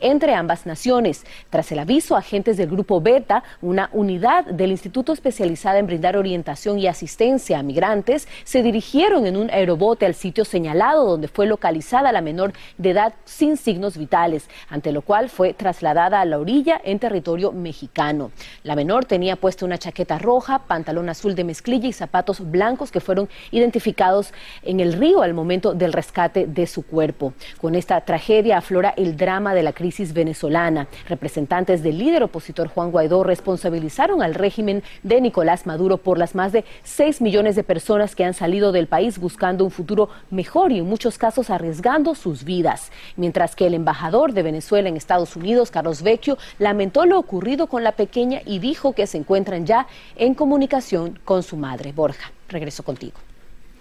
entre 0.00 0.34
ambas 0.34 0.66
naciones. 0.66 1.24
Tras 1.50 1.72
el 1.72 1.78
aviso, 1.78 2.16
agentes 2.16 2.56
del 2.56 2.70
Grupo 2.70 3.00
Beta, 3.00 3.42
una 3.60 3.90
unidad 3.92 4.44
del 4.46 4.70
Instituto 4.70 5.12
especializada 5.12 5.78
en 5.78 5.86
brindar 5.86 6.16
orientación 6.16 6.78
y 6.78 6.86
asistencia 6.86 7.58
a 7.58 7.62
migrantes, 7.62 8.28
se 8.44 8.62
dirigieron 8.62 9.26
en 9.26 9.36
un 9.36 9.50
aerobote 9.50 10.06
al 10.06 10.14
sitio 10.14 10.44
señalado 10.44 11.04
donde 11.04 11.28
fue 11.28 11.46
localizada 11.46 12.12
la 12.12 12.20
menor 12.20 12.52
de 12.78 12.90
edad 12.90 13.14
sin 13.24 13.56
signos 13.56 13.96
vitales, 13.96 14.48
ante 14.68 14.92
lo 14.92 15.02
cual 15.02 15.28
fue 15.28 15.54
trasladada 15.54 16.20
a 16.20 16.24
la 16.24 16.38
orilla 16.38 16.80
en 16.84 16.98
territorio 16.98 17.52
mexicano. 17.52 18.30
La 18.62 18.76
menor 18.76 19.04
tenía 19.04 19.36
puesta 19.36 19.64
una 19.64 19.78
chaqueta 19.78 20.18
roja, 20.18 20.60
pantalón 20.66 21.08
azul 21.08 21.34
de 21.34 21.44
mezclilla 21.44 21.88
y 21.88 21.92
zapatos 21.92 22.50
blancos 22.50 22.90
que 22.90 23.00
fueron 23.00 23.28
identificados 23.50 24.32
en 24.62 24.80
el 24.80 24.92
río 24.92 25.22
al 25.22 25.34
momento 25.34 25.74
del 25.74 25.92
rescate 25.92 26.46
de 26.46 26.66
su 26.66 26.84
cuerpo. 26.84 27.32
Con 27.60 27.74
esta 27.74 28.00
tragedia 28.02 28.58
aflora 28.58 28.94
el 28.96 29.16
drama 29.16 29.39
de 29.40 29.62
la 29.62 29.72
crisis 29.72 30.12
venezolana. 30.12 30.86
Representantes 31.08 31.82
del 31.82 31.98
líder 31.98 32.22
opositor 32.22 32.68
Juan 32.68 32.90
Guaidó 32.90 33.24
responsabilizaron 33.24 34.22
al 34.22 34.34
régimen 34.34 34.82
de 35.02 35.20
Nicolás 35.22 35.66
Maduro 35.66 35.96
por 35.96 36.18
las 36.18 36.34
más 36.34 36.52
de 36.52 36.66
6 36.84 37.22
millones 37.22 37.56
de 37.56 37.64
personas 37.64 38.14
que 38.14 38.24
han 38.24 38.34
salido 38.34 38.70
del 38.70 38.86
país 38.86 39.18
buscando 39.18 39.64
un 39.64 39.70
futuro 39.70 40.10
mejor 40.30 40.72
y 40.72 40.78
en 40.78 40.86
muchos 40.86 41.16
casos 41.16 41.48
arriesgando 41.48 42.14
sus 42.14 42.44
vidas. 42.44 42.92
Mientras 43.16 43.56
que 43.56 43.66
el 43.66 43.74
embajador 43.74 44.34
de 44.34 44.42
Venezuela 44.42 44.90
en 44.90 44.96
Estados 44.98 45.34
Unidos, 45.36 45.70
Carlos 45.70 46.02
Vecchio, 46.02 46.36
lamentó 46.58 47.06
lo 47.06 47.18
ocurrido 47.18 47.66
con 47.66 47.82
la 47.82 47.92
pequeña 47.92 48.42
y 48.44 48.58
dijo 48.58 48.92
que 48.92 49.06
se 49.06 49.16
encuentran 49.16 49.64
ya 49.64 49.86
en 50.16 50.34
comunicación 50.34 51.18
con 51.24 51.42
su 51.42 51.56
madre. 51.56 51.92
Borja, 51.92 52.30
regreso 52.48 52.82
contigo. 52.82 53.29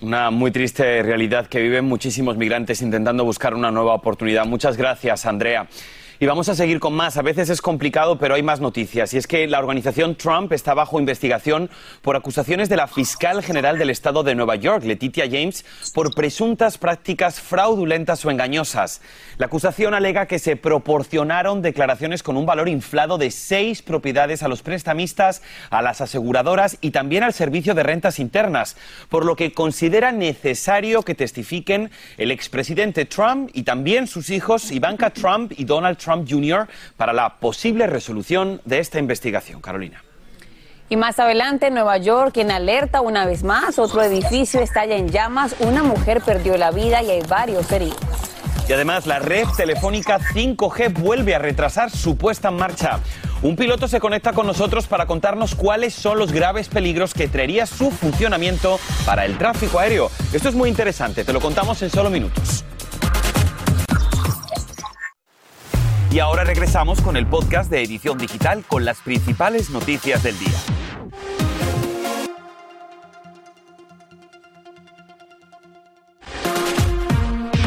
Una 0.01 0.31
muy 0.31 0.49
triste 0.51 1.03
realidad 1.03 1.47
que 1.47 1.61
viven 1.61 1.83
muchísimos 1.83 2.37
migrantes 2.37 2.81
intentando 2.81 3.25
buscar 3.25 3.53
una 3.53 3.69
nueva 3.69 3.93
oportunidad. 3.93 4.45
Muchas 4.45 4.77
gracias, 4.77 5.25
Andrea. 5.25 5.67
Y 6.21 6.25
vamos 6.25 6.49
a 6.49 6.55
seguir 6.55 6.81
con 6.81 6.93
más. 6.95 7.15
A 7.15 7.21
veces 7.21 7.49
es 7.49 7.61
complicado, 7.61 8.17
pero 8.19 8.35
hay 8.35 8.43
más 8.43 8.59
noticias. 8.59 9.13
Y 9.13 9.17
es 9.17 9.25
que 9.25 9.47
la 9.47 9.57
organización 9.57 10.15
Trump 10.15 10.51
está 10.51 10.73
bajo 10.73 10.99
investigación 10.99 11.69
por 12.01 12.17
acusaciones 12.17 12.67
de 12.67 12.75
la 12.75 12.87
fiscal 12.87 13.41
general 13.41 13.79
del 13.79 13.89
estado 13.89 14.21
de 14.21 14.35
Nueva 14.35 14.57
York, 14.57 14.83
Letitia 14.83 15.29
James, 15.31 15.63
por 15.93 16.13
presuntas 16.13 16.77
prácticas 16.77 17.39
fraudulentas 17.39 18.25
o 18.25 18.31
engañosas. 18.31 18.99
La 19.37 19.45
acusación 19.45 19.93
alega 19.93 20.25
que 20.25 20.39
se 20.39 20.57
proporcionaron 20.57 21.61
declaraciones 21.61 22.21
con 22.21 22.35
un 22.35 22.45
valor 22.45 22.67
inflado 22.67 23.17
de 23.17 23.31
seis 23.31 23.81
propiedades 23.81 24.43
a 24.43 24.49
los 24.49 24.61
prestamistas, 24.61 25.41
a 25.69 25.81
las 25.81 26.01
aseguradoras 26.01 26.79
y 26.81 26.91
también 26.91 27.23
al 27.23 27.31
servicio 27.31 27.75
de 27.75 27.83
rentas 27.83 28.19
internas, 28.19 28.75
por 29.07 29.23
lo 29.23 29.37
que 29.37 29.53
considera 29.53 30.11
necesario 30.11 31.03
que 31.03 31.15
testifiquen 31.15 31.91
el 32.17 32.31
expresidente 32.31 33.05
Trump 33.05 33.51
y 33.53 33.63
también 33.63 34.05
sus 34.05 34.29
hijos 34.31 34.69
Ivanka 34.73 35.11
Trump 35.11 35.53
y 35.55 35.63
Donald 35.63 35.97
Trump 35.97 36.08
Trump 36.09 36.27
Jr. 36.27 36.67
para 36.97 37.13
la 37.13 37.35
posible 37.35 37.85
resolución 37.85 38.61
de 38.65 38.79
esta 38.79 38.97
investigación. 38.97 39.61
Carolina. 39.61 40.03
Y 40.89 40.95
más 40.95 41.19
adelante, 41.19 41.69
Nueva 41.69 41.97
York, 41.97 42.37
en 42.37 42.49
alerta 42.49 43.01
una 43.01 43.27
vez 43.27 43.43
más, 43.43 43.77
otro 43.77 44.01
edificio 44.01 44.59
estalla 44.59 44.95
en 44.95 45.09
llamas, 45.09 45.55
una 45.59 45.83
mujer 45.83 46.21
perdió 46.21 46.57
la 46.57 46.71
vida 46.71 47.03
y 47.03 47.11
hay 47.11 47.21
varios 47.21 47.71
heridos. 47.71 47.99
Y 48.67 48.73
además, 48.73 49.05
la 49.05 49.19
red 49.19 49.45
telefónica 49.55 50.19
5G 50.19 50.93
vuelve 50.93 51.35
a 51.35 51.39
retrasar 51.39 51.91
su 51.91 52.17
puesta 52.17 52.49
en 52.49 52.55
marcha. 52.55 52.99
Un 53.43 53.55
piloto 53.55 53.87
se 53.87 53.99
conecta 53.99 54.33
con 54.33 54.47
nosotros 54.47 54.87
para 54.87 55.05
contarnos 55.05 55.53
cuáles 55.53 55.93
son 55.93 56.17
los 56.17 56.31
graves 56.31 56.69
peligros 56.69 57.13
que 57.13 57.27
traería 57.27 57.67
su 57.67 57.91
funcionamiento 57.91 58.79
para 59.05 59.25
el 59.25 59.37
tráfico 59.37 59.79
aéreo. 59.79 60.09
Esto 60.33 60.49
es 60.49 60.55
muy 60.55 60.69
interesante, 60.69 61.23
te 61.23 61.33
lo 61.33 61.39
contamos 61.39 61.81
en 61.83 61.89
solo 61.91 62.09
minutos. 62.09 62.65
Y 66.11 66.17
ahora 66.17 66.43
regresamos 66.43 67.01
con 67.01 67.17
el 67.17 67.27
podcast 67.27 67.69
de 67.69 67.83
Edición 67.83 68.17
Digital 68.17 68.63
con 68.67 68.83
las 68.83 68.99
principales 68.99 69.69
noticias 69.69 70.23
del 70.23 70.39
día. 70.39 70.57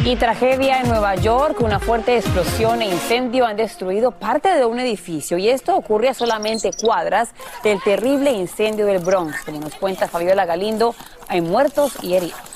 Y 0.05 0.17
tragedia 0.17 0.81
en 0.81 0.89
Nueva 0.89 1.15
York, 1.15 1.61
una 1.61 1.79
fuerte 1.79 2.17
explosión 2.17 2.83
e 2.83 2.89
incendio 2.89 3.47
han 3.47 3.57
destruido 3.57 4.11
parte 4.11 4.49
de 4.49 4.65
un 4.65 4.81
edificio 4.81 5.39
y 5.39 5.49
esto 5.49 5.77
ocurre 5.77 6.09
a 6.09 6.15
solamente 6.15 6.73
cuadras 6.73 7.31
del 7.63 7.81
terrible 7.81 8.33
incendio 8.33 8.87
del 8.87 8.99
Bronx. 8.99 9.45
Como 9.45 9.61
nos 9.61 9.77
cuenta 9.77 10.09
Fabiola 10.09 10.47
Galindo, 10.47 10.97
hay 11.29 11.41
muertos 11.41 11.93
y 12.03 12.15
heridos. 12.15 12.52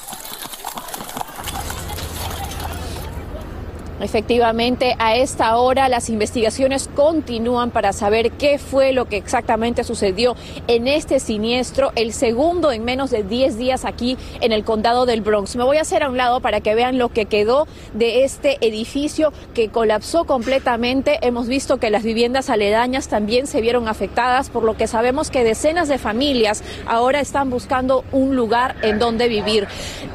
Efectivamente, 3.98 4.94
a 4.98 5.16
esta 5.16 5.56
hora 5.56 5.88
las 5.88 6.10
investigaciones 6.10 6.90
continúan 6.94 7.70
para 7.70 7.94
saber 7.94 8.32
qué 8.32 8.58
fue 8.58 8.92
lo 8.92 9.06
que 9.06 9.16
exactamente 9.16 9.84
sucedió 9.84 10.36
en 10.68 10.86
este 10.86 11.18
siniestro, 11.18 11.92
el 11.96 12.12
segundo 12.12 12.72
en 12.72 12.84
menos 12.84 13.10
de 13.10 13.22
10 13.22 13.56
días 13.56 13.86
aquí 13.86 14.18
en 14.42 14.52
el 14.52 14.64
condado 14.64 15.06
del 15.06 15.22
Bronx. 15.22 15.56
Me 15.56 15.64
voy 15.64 15.78
a 15.78 15.80
hacer 15.80 16.02
a 16.02 16.10
un 16.10 16.18
lado 16.18 16.40
para 16.40 16.60
que 16.60 16.74
vean 16.74 16.98
lo 16.98 17.08
que 17.08 17.24
quedó 17.24 17.66
de 17.94 18.24
este 18.24 18.58
edificio 18.60 19.32
que 19.54 19.70
colapsó 19.70 20.24
completamente. 20.24 21.18
Hemos 21.22 21.48
visto 21.48 21.78
que 21.78 21.88
las 21.88 22.02
viviendas 22.02 22.50
aledañas 22.50 23.08
también 23.08 23.46
se 23.46 23.62
vieron 23.62 23.88
afectadas, 23.88 24.50
por 24.50 24.62
lo 24.62 24.76
que 24.76 24.88
sabemos 24.88 25.30
que 25.30 25.42
decenas 25.42 25.88
de 25.88 25.96
familias 25.96 26.62
ahora 26.86 27.20
están 27.20 27.48
buscando 27.48 28.04
un 28.12 28.36
lugar 28.36 28.76
en 28.82 28.98
donde 28.98 29.28
vivir. 29.28 29.66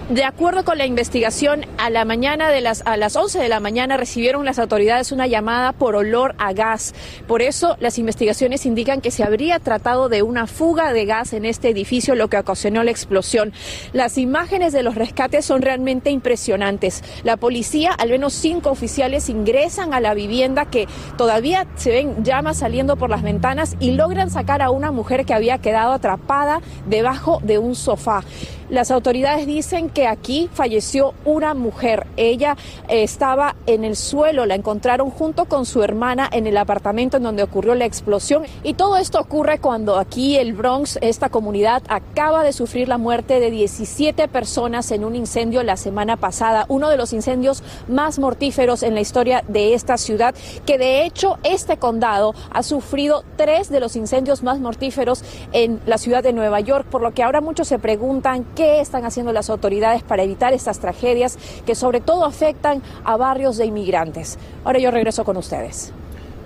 De 0.09 0.23
acuerdo 0.23 0.63
con 0.65 0.77
la 0.77 0.85
investigación, 0.85 1.65
a 1.79 1.89
la 1.89 2.05
mañana 2.05 2.49
de 2.49 2.61
las 2.61 2.85
a 2.85 2.97
las 2.97 3.15
11 3.15 3.39
de 3.39 3.49
la 3.49 3.59
mañana 3.59 3.70
recibieron 3.97 4.45
las 4.45 4.59
autoridades 4.59 5.11
una 5.11 5.27
llamada 5.27 5.73
por 5.73 5.95
olor 5.95 6.35
a 6.37 6.53
gas. 6.53 6.93
Por 7.27 7.41
eso 7.41 7.77
las 7.79 7.97
investigaciones 7.97 8.65
indican 8.65 9.01
que 9.01 9.11
se 9.11 9.23
habría 9.23 9.59
tratado 9.59 10.09
de 10.09 10.21
una 10.21 10.47
fuga 10.47 10.93
de 10.93 11.05
gas 11.05 11.33
en 11.33 11.45
este 11.45 11.69
edificio, 11.69 12.15
lo 12.15 12.29
que 12.29 12.37
ocasionó 12.37 12.83
la 12.83 12.91
explosión. 12.91 13.53
Las 13.93 14.17
imágenes 14.17 14.73
de 14.73 14.83
los 14.83 14.95
rescates 14.95 15.45
son 15.45 15.61
realmente 15.61 16.09
impresionantes. 16.09 17.03
La 17.23 17.37
policía, 17.37 17.91
al 17.91 18.09
menos 18.09 18.33
cinco 18.33 18.69
oficiales, 18.69 19.29
ingresan 19.29 19.93
a 19.93 19.99
la 19.99 20.13
vivienda 20.13 20.65
que 20.65 20.87
todavía 21.17 21.67
se 21.75 21.91
ven 21.91 22.23
llamas 22.23 22.57
saliendo 22.57 22.97
por 22.97 23.09
las 23.09 23.23
ventanas 23.23 23.75
y 23.79 23.91
logran 23.91 24.29
sacar 24.29 24.61
a 24.61 24.69
una 24.71 24.91
mujer 24.91 25.25
que 25.25 25.33
había 25.33 25.59
quedado 25.59 25.93
atrapada 25.93 26.61
debajo 26.87 27.39
de 27.43 27.57
un 27.57 27.75
sofá. 27.75 28.23
Las 28.71 28.89
autoridades 28.89 29.45
dicen 29.47 29.89
que 29.89 30.07
aquí 30.07 30.49
falleció 30.53 31.13
una 31.25 31.53
mujer. 31.53 32.07
Ella 32.15 32.55
eh, 32.87 33.03
estaba 33.03 33.57
en 33.67 33.83
el 33.83 33.97
suelo, 33.97 34.45
la 34.45 34.55
encontraron 34.55 35.09
junto 35.09 35.43
con 35.43 35.65
su 35.65 35.83
hermana 35.83 36.29
en 36.31 36.47
el 36.47 36.55
apartamento 36.55 37.17
en 37.17 37.23
donde 37.23 37.43
ocurrió 37.43 37.75
la 37.75 37.83
explosión. 37.83 38.43
Y 38.63 38.75
todo 38.75 38.95
esto 38.95 39.19
ocurre 39.19 39.59
cuando 39.59 39.97
aquí 39.97 40.37
el 40.37 40.53
Bronx, 40.53 40.97
esta 41.01 41.27
comunidad, 41.27 41.83
acaba 41.89 42.45
de 42.45 42.53
sufrir 42.53 42.87
la 42.87 42.97
muerte 42.97 43.41
de 43.41 43.51
17 43.51 44.29
personas 44.29 44.89
en 44.91 45.03
un 45.03 45.17
incendio 45.17 45.63
la 45.63 45.75
semana 45.75 46.15
pasada, 46.15 46.65
uno 46.69 46.87
de 46.87 46.95
los 46.95 47.11
incendios 47.11 47.63
más 47.89 48.19
mortíferos 48.19 48.83
en 48.83 48.95
la 48.95 49.01
historia 49.01 49.43
de 49.49 49.73
esta 49.73 49.97
ciudad, 49.97 50.33
que 50.65 50.77
de 50.77 51.03
hecho 51.03 51.39
este 51.43 51.75
condado 51.75 52.33
ha 52.51 52.63
sufrido 52.63 53.25
tres 53.35 53.67
de 53.67 53.81
los 53.81 53.97
incendios 53.97 54.43
más 54.43 54.61
mortíferos 54.61 55.25
en 55.51 55.81
la 55.85 55.97
ciudad 55.97 56.23
de 56.23 56.31
Nueva 56.31 56.61
York, 56.61 56.87
por 56.89 57.01
lo 57.01 57.13
que 57.13 57.23
ahora 57.23 57.41
muchos 57.41 57.67
se 57.67 57.77
preguntan 57.77 58.45
qué 58.55 58.60
están 58.61 59.05
haciendo 59.05 59.33
las 59.33 59.49
autoridades 59.49 60.03
para 60.03 60.23
evitar 60.23 60.53
estas 60.53 60.79
tragedias 60.79 61.37
que 61.65 61.75
sobre 61.75 62.01
todo 62.01 62.25
afectan 62.25 62.81
a 63.03 63.17
barrios 63.17 63.57
de 63.57 63.65
inmigrantes. 63.65 64.37
Ahora 64.63 64.79
yo 64.79 64.91
regreso 64.91 65.23
con 65.23 65.37
ustedes. 65.37 65.93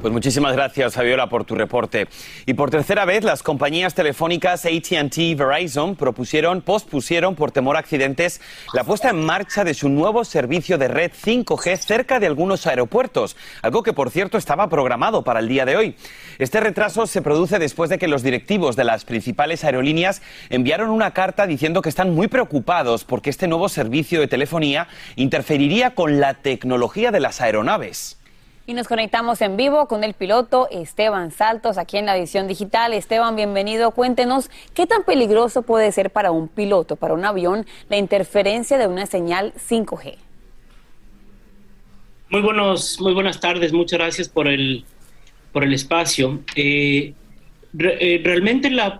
Pues 0.05 0.13
muchísimas 0.13 0.53
gracias, 0.53 0.93
Fabiola, 0.93 1.29
por 1.29 1.45
tu 1.45 1.55
reporte. 1.55 2.07
Y 2.45 2.53
por 2.53 2.69
tercera 2.69 3.05
vez, 3.05 3.23
las 3.23 3.41
compañías 3.41 3.95
telefónicas 3.95 4.63
ATT 4.63 5.17
y 5.17 5.33
Verizon 5.33 5.95
propusieron, 5.95 6.61
pospusieron 6.61 7.33
por 7.33 7.51
temor 7.51 7.75
a 7.75 7.79
accidentes 7.79 8.39
la 8.75 8.83
puesta 8.83 9.09
en 9.09 9.25
marcha 9.25 9.63
de 9.63 9.73
su 9.73 9.89
nuevo 9.89 10.23
servicio 10.23 10.77
de 10.77 10.89
red 10.89 11.11
5G 11.11 11.77
cerca 11.79 12.19
de 12.19 12.27
algunos 12.27 12.67
aeropuertos, 12.67 13.35
algo 13.63 13.81
que, 13.81 13.93
por 13.93 14.11
cierto, 14.11 14.37
estaba 14.37 14.69
programado 14.69 15.23
para 15.23 15.39
el 15.39 15.47
día 15.47 15.65
de 15.65 15.75
hoy. 15.75 15.95
Este 16.37 16.59
retraso 16.59 17.07
se 17.07 17.23
produce 17.23 17.57
después 17.57 17.89
de 17.89 17.97
que 17.97 18.07
los 18.07 18.21
directivos 18.21 18.75
de 18.75 18.83
las 18.83 19.05
principales 19.05 19.63
aerolíneas 19.63 20.21
enviaron 20.51 20.91
una 20.91 21.15
carta 21.15 21.47
diciendo 21.47 21.81
que 21.81 21.89
están 21.89 22.13
muy 22.13 22.27
preocupados 22.27 23.05
porque 23.05 23.31
este 23.31 23.47
nuevo 23.47 23.69
servicio 23.69 24.19
de 24.19 24.27
telefonía 24.27 24.87
interferiría 25.15 25.95
con 25.95 26.19
la 26.19 26.35
tecnología 26.35 27.09
de 27.09 27.21
las 27.21 27.41
aeronaves. 27.41 28.19
Y 28.67 28.73
nos 28.73 28.87
conectamos 28.87 29.41
en 29.41 29.57
vivo 29.57 29.87
con 29.87 30.03
el 30.03 30.15
piloto 30.15 30.67
Esteban 30.71 31.29
Saltos 31.29 31.77
aquí 31.77 31.97
en 31.97 32.07
la 32.07 32.17
edición 32.17 32.47
digital. 32.47 32.93
Esteban, 32.93 33.35
bienvenido. 33.35 33.91
Cuéntenos 33.91 34.49
qué 34.73 34.87
tan 34.87 35.03
peligroso 35.03 35.61
puede 35.61 35.91
ser 35.91 36.09
para 36.09 36.31
un 36.31 36.47
piloto, 36.47 36.95
para 36.95 37.13
un 37.13 37.25
avión, 37.25 37.67
la 37.89 37.97
interferencia 37.97 38.79
de 38.79 38.87
una 38.87 39.05
señal 39.05 39.53
5G. 39.53 40.15
Muy 42.29 42.41
buenos, 42.41 42.99
muy 42.99 43.13
buenas 43.13 43.39
tardes. 43.39 43.71
Muchas 43.71 43.99
gracias 43.99 44.29
por 44.29 44.47
el 44.47 44.83
por 45.51 45.63
el 45.63 45.71
espacio. 45.71 46.39
Eh, 46.55 47.13
eh, 47.77 48.21
realmente 48.23 48.71
la, 48.71 48.99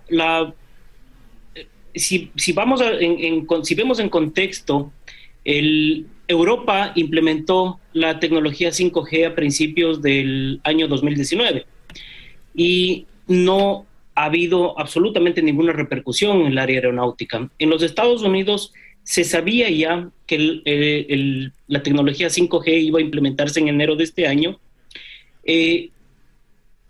eh, 1.56 1.68
si, 1.96 2.32
vamos 2.54 2.84
si 3.64 3.76
vemos 3.76 4.00
en 4.00 4.10
contexto 4.10 4.92
el, 5.44 6.06
Europa 6.28 6.92
implementó 6.96 7.80
la 7.94 8.20
tecnología 8.20 8.70
5G 8.70 9.28
a 9.28 9.36
principios 9.36 10.02
del 10.02 10.60
año 10.64 10.88
2019 10.88 11.66
y 12.56 13.06
no 13.28 13.86
ha 14.16 14.26
habido 14.26 14.80
absolutamente 14.80 15.42
ninguna 15.42 15.74
repercusión 15.74 16.42
en 16.42 16.48
el 16.48 16.58
área 16.58 16.78
aeronáutica. 16.78 17.50
En 17.60 17.70
los 17.70 17.84
Estados 17.84 18.22
Unidos 18.22 18.74
se 19.04 19.24
sabía 19.24 19.70
ya 19.70 20.10
que 20.26 20.62
eh, 20.66 21.50
la 21.68 21.84
tecnología 21.84 22.28
5G 22.28 22.82
iba 22.82 23.00
a 23.00 23.04
implementarse 23.04 23.60
en 23.60 23.68
enero 23.68 23.96
de 23.96 24.06
este 24.06 24.26
año 24.26 24.60
eh, 25.44 25.90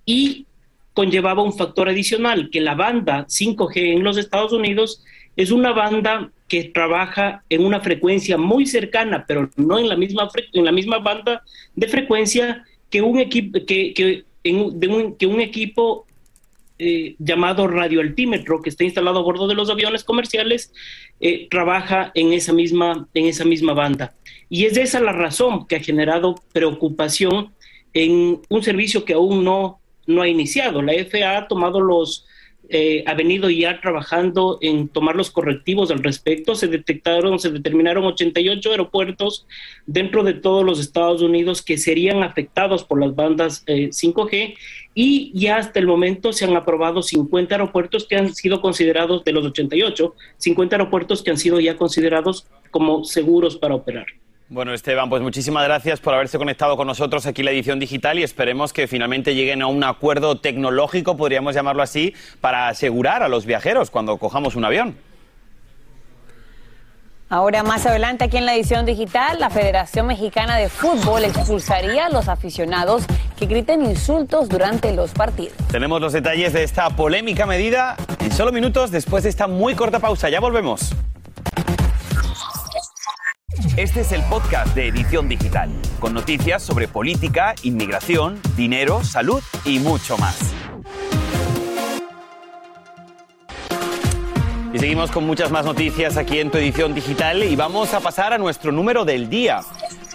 y 0.05 0.45
conllevaba 0.93 1.43
un 1.43 1.53
factor 1.53 1.89
adicional, 1.89 2.49
que 2.49 2.61
la 2.61 2.73
banda 2.73 3.25
5G 3.27 3.97
en 3.97 4.03
los 4.03 4.17
Estados 4.17 4.53
Unidos 4.53 5.03
es 5.35 5.51
una 5.51 5.73
banda 5.73 6.31
que 6.47 6.65
trabaja 6.65 7.43
en 7.49 7.65
una 7.65 7.79
frecuencia 7.79 8.37
muy 8.37 8.65
cercana, 8.65 9.25
pero 9.27 9.49
no 9.55 9.79
en 9.79 9.89
la 9.89 9.95
misma, 9.95 10.29
en 10.53 10.65
la 10.65 10.71
misma 10.71 10.99
banda 10.99 11.43
de 11.75 11.87
frecuencia 11.87 12.63
que 12.89 13.01
un 13.01 13.19
equipo, 13.19 13.59
que, 13.65 13.93
que, 13.93 14.25
un, 14.51 15.15
que 15.17 15.25
equipo 15.43 16.05
eh, 16.77 17.15
llamado 17.19 17.67
radioaltímetro 17.67 18.61
que 18.61 18.69
está 18.69 18.83
instalado 18.83 19.19
a 19.19 19.23
bordo 19.23 19.47
de 19.47 19.55
los 19.55 19.69
aviones 19.69 20.03
comerciales 20.03 20.73
eh, 21.19 21.47
trabaja 21.49 22.11
en 22.13 22.33
esa, 22.33 22.53
misma, 22.53 23.07
en 23.13 23.25
esa 23.25 23.45
misma 23.45 23.73
banda. 23.73 24.13
Y 24.49 24.65
es 24.65 24.77
esa 24.77 24.99
la 24.99 25.13
razón 25.13 25.65
que 25.65 25.77
ha 25.77 25.79
generado 25.79 26.35
preocupación 26.53 27.53
en 27.93 28.41
un 28.49 28.61
servicio 28.61 29.05
que 29.05 29.13
aún 29.13 29.43
no, 29.43 29.79
no 30.05 30.21
ha 30.21 30.27
iniciado. 30.27 30.81
La 30.81 30.93
FAA 31.05 31.37
ha 31.37 31.47
tomado 31.47 31.79
los, 31.79 32.27
eh, 32.69 33.03
ha 33.05 33.13
venido 33.13 33.49
ya 33.49 33.79
trabajando 33.79 34.57
en 34.61 34.87
tomar 34.87 35.15
los 35.15 35.31
correctivos 35.31 35.91
al 35.91 36.03
respecto. 36.03 36.55
Se 36.55 36.67
detectaron, 36.67 37.39
se 37.39 37.51
determinaron 37.51 38.05
88 38.05 38.71
aeropuertos 38.71 39.45
dentro 39.85 40.23
de 40.23 40.33
todos 40.33 40.65
los 40.65 40.79
Estados 40.79 41.21
Unidos 41.21 41.61
que 41.61 41.77
serían 41.77 42.23
afectados 42.23 42.83
por 42.83 42.99
las 42.99 43.15
bandas 43.15 43.65
5G 43.65 44.33
eh, 44.33 44.53
y 44.93 45.31
ya 45.37 45.57
hasta 45.57 45.79
el 45.79 45.87
momento 45.87 46.33
se 46.33 46.45
han 46.45 46.55
aprobado 46.55 47.01
50 47.01 47.53
aeropuertos 47.55 48.07
que 48.07 48.15
han 48.15 48.33
sido 48.33 48.61
considerados 48.61 49.23
de 49.23 49.33
los 49.33 49.45
88, 49.45 50.15
50 50.37 50.75
aeropuertos 50.75 51.21
que 51.21 51.31
han 51.31 51.37
sido 51.37 51.59
ya 51.59 51.77
considerados 51.77 52.47
como 52.71 53.03
seguros 53.03 53.57
para 53.57 53.75
operar. 53.75 54.05
Bueno, 54.47 54.75
Esteban, 54.75 55.09
pues 55.09 55.23
muchísimas 55.23 55.63
gracias 55.63 55.99
por 55.99 56.13
haberse 56.13 56.37
conectado 56.37 56.77
con 56.77 56.85
nosotros 56.85 57.25
aquí 57.25 57.41
en 57.41 57.45
la 57.45 57.51
edición 57.51 57.79
digital 57.79 58.19
y 58.19 58.23
esperemos 58.23 58.73
que 58.73 58.87
finalmente 58.87 59.33
lleguen 59.33 59.63
a 59.63 59.67
un 59.67 59.83
acuerdo 59.83 60.37
tecnológico, 60.37 61.17
podríamos 61.17 61.55
llamarlo 61.55 61.81
así, 61.81 62.13
para 62.41 62.67
asegurar 62.67 63.23
a 63.23 63.27
los 63.27 63.47
viajeros 63.47 63.89
cuando 63.89 64.17
cojamos 64.17 64.55
un 64.55 64.65
avión. 64.65 64.97
Ahora, 67.27 67.63
más 67.63 67.87
adelante, 67.87 68.25
aquí 68.25 68.37
en 68.37 68.45
la 68.45 68.53
edición 68.53 68.85
digital, 68.85 69.39
la 69.39 69.49
Federación 69.49 70.05
Mexicana 70.05 70.57
de 70.57 70.69
Fútbol 70.69 71.25
expulsaría 71.25 72.05
a 72.05 72.09
los 72.09 72.27
aficionados 72.27 73.03
que 73.35 73.47
griten 73.47 73.83
insultos 73.83 74.47
durante 74.47 74.93
los 74.93 75.09
partidos. 75.09 75.57
Tenemos 75.71 75.99
los 75.99 76.13
detalles 76.13 76.53
de 76.53 76.63
esta 76.63 76.91
polémica 76.91 77.47
medida 77.47 77.97
en 78.19 78.31
solo 78.31 78.51
minutos 78.51 78.91
después 78.91 79.23
de 79.23 79.31
esta 79.31 79.47
muy 79.47 79.73
corta 79.73 79.99
pausa. 79.99 80.29
Ya 80.29 80.39
volvemos. 80.39 80.93
Este 83.77 84.01
es 84.01 84.11
el 84.11 84.21
podcast 84.23 84.75
de 84.75 84.87
Edición 84.87 85.29
Digital, 85.29 85.69
con 85.99 86.13
noticias 86.13 86.61
sobre 86.61 86.87
política, 86.87 87.55
inmigración, 87.63 88.39
dinero, 88.57 89.03
salud 89.03 89.41
y 89.63 89.79
mucho 89.79 90.17
más. 90.17 90.53
Y 94.73 94.79
seguimos 94.79 95.09
con 95.09 95.25
muchas 95.25 95.51
más 95.51 95.65
noticias 95.65 96.17
aquí 96.17 96.39
en 96.39 96.51
tu 96.51 96.57
edición 96.57 96.93
digital 96.93 97.43
y 97.43 97.55
vamos 97.55 97.93
a 97.93 98.01
pasar 98.01 98.33
a 98.33 98.37
nuestro 98.37 98.73
número 98.73 99.05
del 99.05 99.29
día. 99.29 99.61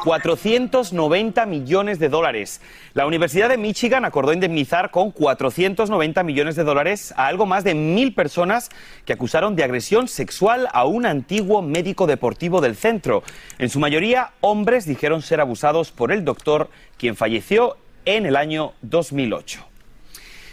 490 0.04 1.46
millones 1.46 1.98
de 1.98 2.08
dólares. 2.08 2.60
La 2.94 3.06
Universidad 3.06 3.48
de 3.48 3.56
Michigan 3.56 4.04
acordó 4.04 4.32
indemnizar 4.32 4.90
con 4.90 5.10
490 5.10 6.22
millones 6.22 6.56
de 6.56 6.64
dólares 6.64 7.12
a 7.16 7.26
algo 7.26 7.46
más 7.46 7.64
de 7.64 7.74
mil 7.74 8.14
personas 8.14 8.70
que 9.04 9.12
acusaron 9.12 9.56
de 9.56 9.64
agresión 9.64 10.08
sexual 10.08 10.68
a 10.72 10.84
un 10.84 11.06
antiguo 11.06 11.62
médico 11.62 12.06
deportivo 12.06 12.60
del 12.60 12.76
centro. 12.76 13.22
En 13.58 13.68
su 13.68 13.78
mayoría, 13.78 14.32
hombres 14.40 14.86
dijeron 14.86 15.22
ser 15.22 15.40
abusados 15.40 15.92
por 15.92 16.12
el 16.12 16.24
doctor, 16.24 16.70
quien 16.96 17.16
falleció 17.16 17.76
en 18.04 18.26
el 18.26 18.36
año 18.36 18.72
2008. 18.82 19.69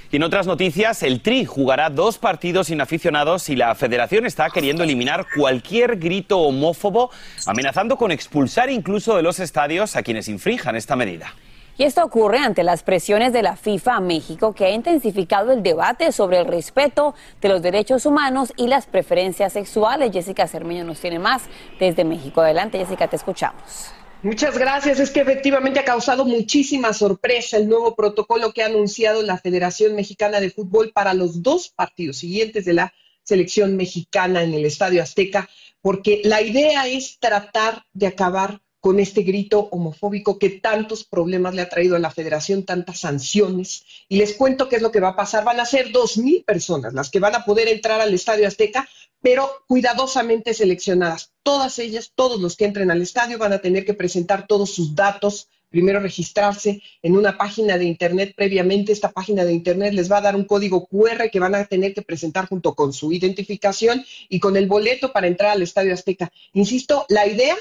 Y 0.10 0.16
en 0.16 0.24
otras 0.24 0.48
noticias, 0.48 1.04
el 1.04 1.22
Tri 1.22 1.44
jugará 1.44 1.90
dos 1.90 2.18
partidos 2.18 2.68
sin 2.68 2.80
aficionados 2.80 3.50
y 3.50 3.56
la 3.56 3.76
federación 3.76 4.26
está 4.26 4.50
queriendo 4.50 4.84
eliminar 4.84 5.26
cualquier 5.36 5.98
grito 5.98 6.40
homófobo, 6.40 7.12
amenazando 7.46 7.98
con 7.98 8.12
expulsar 8.12 8.70
incluso 8.70 9.18
de 9.18 9.24
los 9.24 9.40
estadios 9.40 9.98
a 9.98 10.04
quienes 10.04 10.30
infrinjan 10.30 10.78
esta 10.78 10.96
medida. 10.96 11.34
Y 11.78 11.84
esto 11.84 12.04
ocurre 12.04 12.40
ante 12.40 12.64
las 12.64 12.82
presiones 12.82 13.34
de 13.34 13.44
la 13.44 13.56
FIFA 13.56 13.98
a 13.98 14.00
México, 14.00 14.54
que 14.54 14.66
ha 14.66 14.72
intensificado 14.72 15.52
el 15.52 15.62
debate 15.62 16.12
sobre 16.12 16.40
el 16.40 16.48
respeto 16.48 17.14
de 17.40 17.50
los 17.50 17.62
derechos 17.62 18.06
humanos 18.08 18.52
y 18.56 18.68
las 18.68 18.88
preferencias 18.88 19.54
sexuales. 19.54 20.12
Jessica 20.12 20.48
Cermeño 20.48 20.86
nos 20.86 21.00
tiene 21.00 21.20
más 21.20 21.44
desde 21.80 22.04
México. 22.04 22.42
Adelante, 22.42 22.80
Jessica, 22.80 23.08
te 23.08 23.18
escuchamos. 23.18 23.92
Muchas 24.24 24.58
gracias. 24.58 25.00
Es 25.00 25.12
que 25.12 25.22
efectivamente 25.22 25.80
ha 25.80 25.86
causado 25.86 26.26
muchísima 26.26 26.92
sorpresa 26.94 27.58
el 27.58 27.70
nuevo 27.70 27.96
protocolo 27.96 28.52
que 28.52 28.64
ha 28.64 28.66
anunciado 28.66 29.22
la 29.22 29.38
Federación 29.38 29.96
Mexicana 29.96 30.40
de 30.40 30.50
Fútbol 30.50 30.92
para 30.92 31.14
los 31.14 31.44
dos 31.44 31.70
partidos 31.70 32.18
siguientes 32.18 32.66
de 32.66 32.74
la 32.74 32.94
selección 33.24 33.76
mexicana 33.76 34.42
en 34.42 34.54
el 34.54 34.66
Estadio 34.66 35.04
Azteca, 35.04 35.50
porque 35.82 36.22
la 36.24 36.42
idea 36.42 36.88
es 36.88 37.20
tratar 37.20 37.84
de 37.94 38.08
acabar 38.08 38.62
con 38.88 39.02
este 39.02 39.24
grito 39.24 39.68
homofóbico 39.72 40.40
que 40.40 40.50
tantos 40.50 41.04
problemas 41.04 41.54
le 41.54 41.62
ha 41.62 41.68
traído 41.68 41.98
a 41.98 42.00
la 42.00 42.10
federación, 42.10 42.64
tantas 42.64 43.02
sanciones. 43.02 43.84
Y 44.08 44.16
les 44.16 44.34
cuento 44.34 44.70
qué 44.70 44.78
es 44.78 44.82
lo 44.82 44.94
que 44.94 45.02
va 45.02 45.10
a 45.10 45.16
pasar. 45.18 45.44
Van 45.44 45.60
a 45.60 45.66
ser 45.66 45.92
dos 45.92 46.18
mil 46.18 46.46
personas 46.46 46.94
las 46.94 47.10
que 47.10 47.20
van 47.20 47.36
a 47.36 47.44
poder 47.44 47.68
entrar 47.68 48.00
al 48.00 48.14
Estadio 48.14 48.48
Azteca 48.48 48.88
pero 49.22 49.50
cuidadosamente 49.68 50.54
seleccionadas. 50.54 51.34
Todas 51.44 51.80
ellas, 51.80 52.14
todos 52.16 52.40
los 52.40 52.56
que 52.56 52.64
entren 52.64 52.90
al 52.90 53.02
estadio 53.02 53.38
van 53.38 53.52
a 53.52 53.60
tener 53.60 53.84
que 53.84 53.94
presentar 53.94 54.48
todos 54.48 54.74
sus 54.74 54.96
datos, 54.96 55.50
primero 55.68 56.00
registrarse 56.00 56.82
en 57.02 57.18
una 57.18 57.38
página 57.38 57.78
de 57.78 57.84
Internet 57.84 58.36
previamente. 58.38 58.94
Esta 58.94 59.12
página 59.12 59.44
de 59.44 59.52
Internet 59.52 59.94
les 59.96 60.10
va 60.10 60.20
a 60.20 60.22
dar 60.22 60.38
un 60.38 60.46
código 60.46 60.88
QR 60.88 61.30
que 61.30 61.42
van 61.42 61.56
a 61.56 61.66
tener 61.66 61.94
que 61.94 62.04
presentar 62.04 62.48
junto 62.48 62.74
con 62.74 62.94
su 62.94 63.12
identificación 63.12 64.06
y 64.30 64.40
con 64.40 64.56
el 64.56 64.68
boleto 64.68 65.12
para 65.12 65.28
entrar 65.28 65.52
al 65.52 65.62
Estadio 65.62 65.94
Azteca. 65.94 66.32
Insisto, 66.54 67.06
la 67.10 67.28
idea 67.28 67.58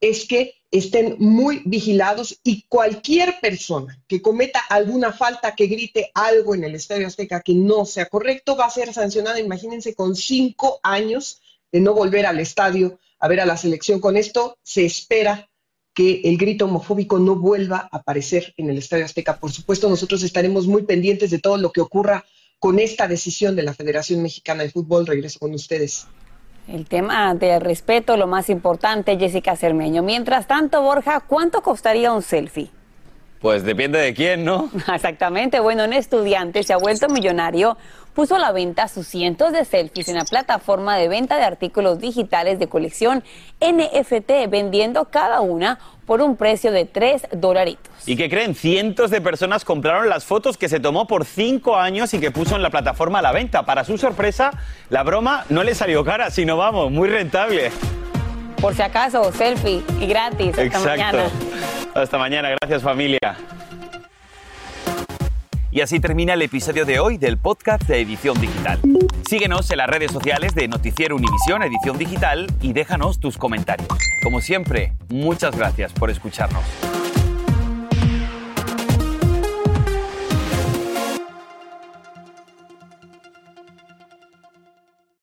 es 0.00 0.26
que 0.26 0.54
estén 0.70 1.16
muy 1.18 1.62
vigilados 1.64 2.38
y 2.44 2.62
cualquier 2.68 3.40
persona 3.40 4.00
que 4.06 4.20
cometa 4.20 4.60
alguna 4.68 5.12
falta, 5.12 5.54
que 5.54 5.66
grite 5.66 6.10
algo 6.14 6.54
en 6.54 6.64
el 6.64 6.74
Estadio 6.74 7.06
Azteca 7.06 7.40
que 7.40 7.54
no 7.54 7.84
sea 7.84 8.06
correcto, 8.06 8.56
va 8.56 8.66
a 8.66 8.70
ser 8.70 8.92
sancionada, 8.92 9.40
imagínense, 9.40 9.94
con 9.94 10.14
cinco 10.14 10.78
años 10.82 11.40
de 11.72 11.80
no 11.80 11.94
volver 11.94 12.26
al 12.26 12.40
estadio 12.40 12.98
a 13.18 13.28
ver 13.28 13.40
a 13.40 13.46
la 13.46 13.56
selección. 13.56 14.00
Con 14.00 14.16
esto 14.16 14.58
se 14.62 14.84
espera 14.84 15.50
que 15.94 16.20
el 16.24 16.38
grito 16.38 16.66
homofóbico 16.66 17.18
no 17.18 17.36
vuelva 17.36 17.88
a 17.90 17.96
aparecer 17.96 18.54
en 18.56 18.70
el 18.70 18.78
Estadio 18.78 19.04
Azteca. 19.04 19.40
Por 19.40 19.50
supuesto, 19.50 19.88
nosotros 19.88 20.22
estaremos 20.22 20.66
muy 20.66 20.84
pendientes 20.84 21.30
de 21.30 21.40
todo 21.40 21.56
lo 21.56 21.72
que 21.72 21.80
ocurra 21.80 22.24
con 22.60 22.78
esta 22.78 23.08
decisión 23.08 23.56
de 23.56 23.62
la 23.62 23.74
Federación 23.74 24.22
Mexicana 24.22 24.62
de 24.62 24.70
Fútbol. 24.70 25.06
Regreso 25.06 25.40
con 25.40 25.54
ustedes. 25.54 26.06
El 26.68 26.86
tema 26.86 27.34
de 27.34 27.58
respeto, 27.60 28.18
lo 28.18 28.26
más 28.26 28.50
importante, 28.50 29.18
Jessica 29.18 29.56
Cermeño. 29.56 30.02
Mientras 30.02 30.46
tanto, 30.46 30.82
Borja, 30.82 31.20
¿cuánto 31.20 31.62
costaría 31.62 32.12
un 32.12 32.20
selfie? 32.20 32.70
Pues 33.40 33.64
depende 33.64 33.98
de 33.98 34.14
quién, 34.14 34.44
¿no? 34.44 34.70
Exactamente. 34.94 35.60
Bueno, 35.60 35.84
un 35.84 35.92
estudiante 35.92 36.62
se 36.62 36.72
ha 36.72 36.76
vuelto 36.76 37.08
millonario 37.08 37.76
puso 38.18 38.34
a 38.34 38.40
la 38.40 38.50
venta 38.50 38.88
sus 38.88 39.06
cientos 39.06 39.52
de 39.52 39.64
selfies 39.64 40.08
en 40.08 40.16
la 40.16 40.24
plataforma 40.24 40.96
de 40.96 41.06
venta 41.06 41.36
de 41.36 41.44
artículos 41.44 42.00
digitales 42.00 42.58
de 42.58 42.66
colección 42.66 43.22
NFT, 43.60 44.50
vendiendo 44.50 45.04
cada 45.04 45.40
una 45.40 45.78
por 46.04 46.20
un 46.20 46.34
precio 46.36 46.72
de 46.72 46.84
3 46.84 47.28
dolaritos. 47.36 48.08
¿Y 48.08 48.16
qué 48.16 48.28
creen? 48.28 48.56
Cientos 48.56 49.12
de 49.12 49.20
personas 49.20 49.64
compraron 49.64 50.08
las 50.08 50.24
fotos 50.24 50.58
que 50.58 50.68
se 50.68 50.80
tomó 50.80 51.06
por 51.06 51.26
cinco 51.26 51.76
años 51.76 52.12
y 52.12 52.18
que 52.18 52.32
puso 52.32 52.56
en 52.56 52.62
la 52.62 52.70
plataforma 52.70 53.20
a 53.20 53.22
la 53.22 53.30
venta. 53.30 53.64
Para 53.64 53.84
su 53.84 53.96
sorpresa, 53.98 54.50
la 54.90 55.04
broma 55.04 55.44
no 55.48 55.62
le 55.62 55.76
salió 55.76 56.04
cara, 56.04 56.32
sino 56.32 56.56
vamos, 56.56 56.90
muy 56.90 57.08
rentable. 57.08 57.70
Por 58.60 58.74
si 58.74 58.82
acaso, 58.82 59.32
selfie 59.32 59.82
y 60.00 60.06
gratis. 60.06 60.50
Hasta 60.50 60.62
Exacto. 60.62 60.88
mañana. 60.90 61.30
Hasta 61.94 62.18
mañana. 62.18 62.48
Gracias, 62.60 62.82
familia. 62.82 63.18
Y 65.70 65.80
así 65.80 66.00
termina 66.00 66.34
el 66.34 66.42
episodio 66.42 66.84
de 66.84 66.98
hoy 66.98 67.18
del 67.18 67.36
podcast 67.36 67.82
de 67.84 68.00
Edición 68.00 68.40
Digital. 68.40 68.80
Síguenos 69.28 69.70
en 69.70 69.78
las 69.78 69.86
redes 69.88 70.10
sociales 70.10 70.54
de 70.54 70.66
Noticiero 70.66 71.14
Univisión 71.14 71.62
Edición 71.62 71.98
Digital 71.98 72.46
y 72.62 72.72
déjanos 72.72 73.20
tus 73.20 73.36
comentarios. 73.36 73.88
Como 74.22 74.40
siempre, 74.40 74.94
muchas 75.08 75.54
gracias 75.56 75.92
por 75.92 76.10
escucharnos. 76.10 76.64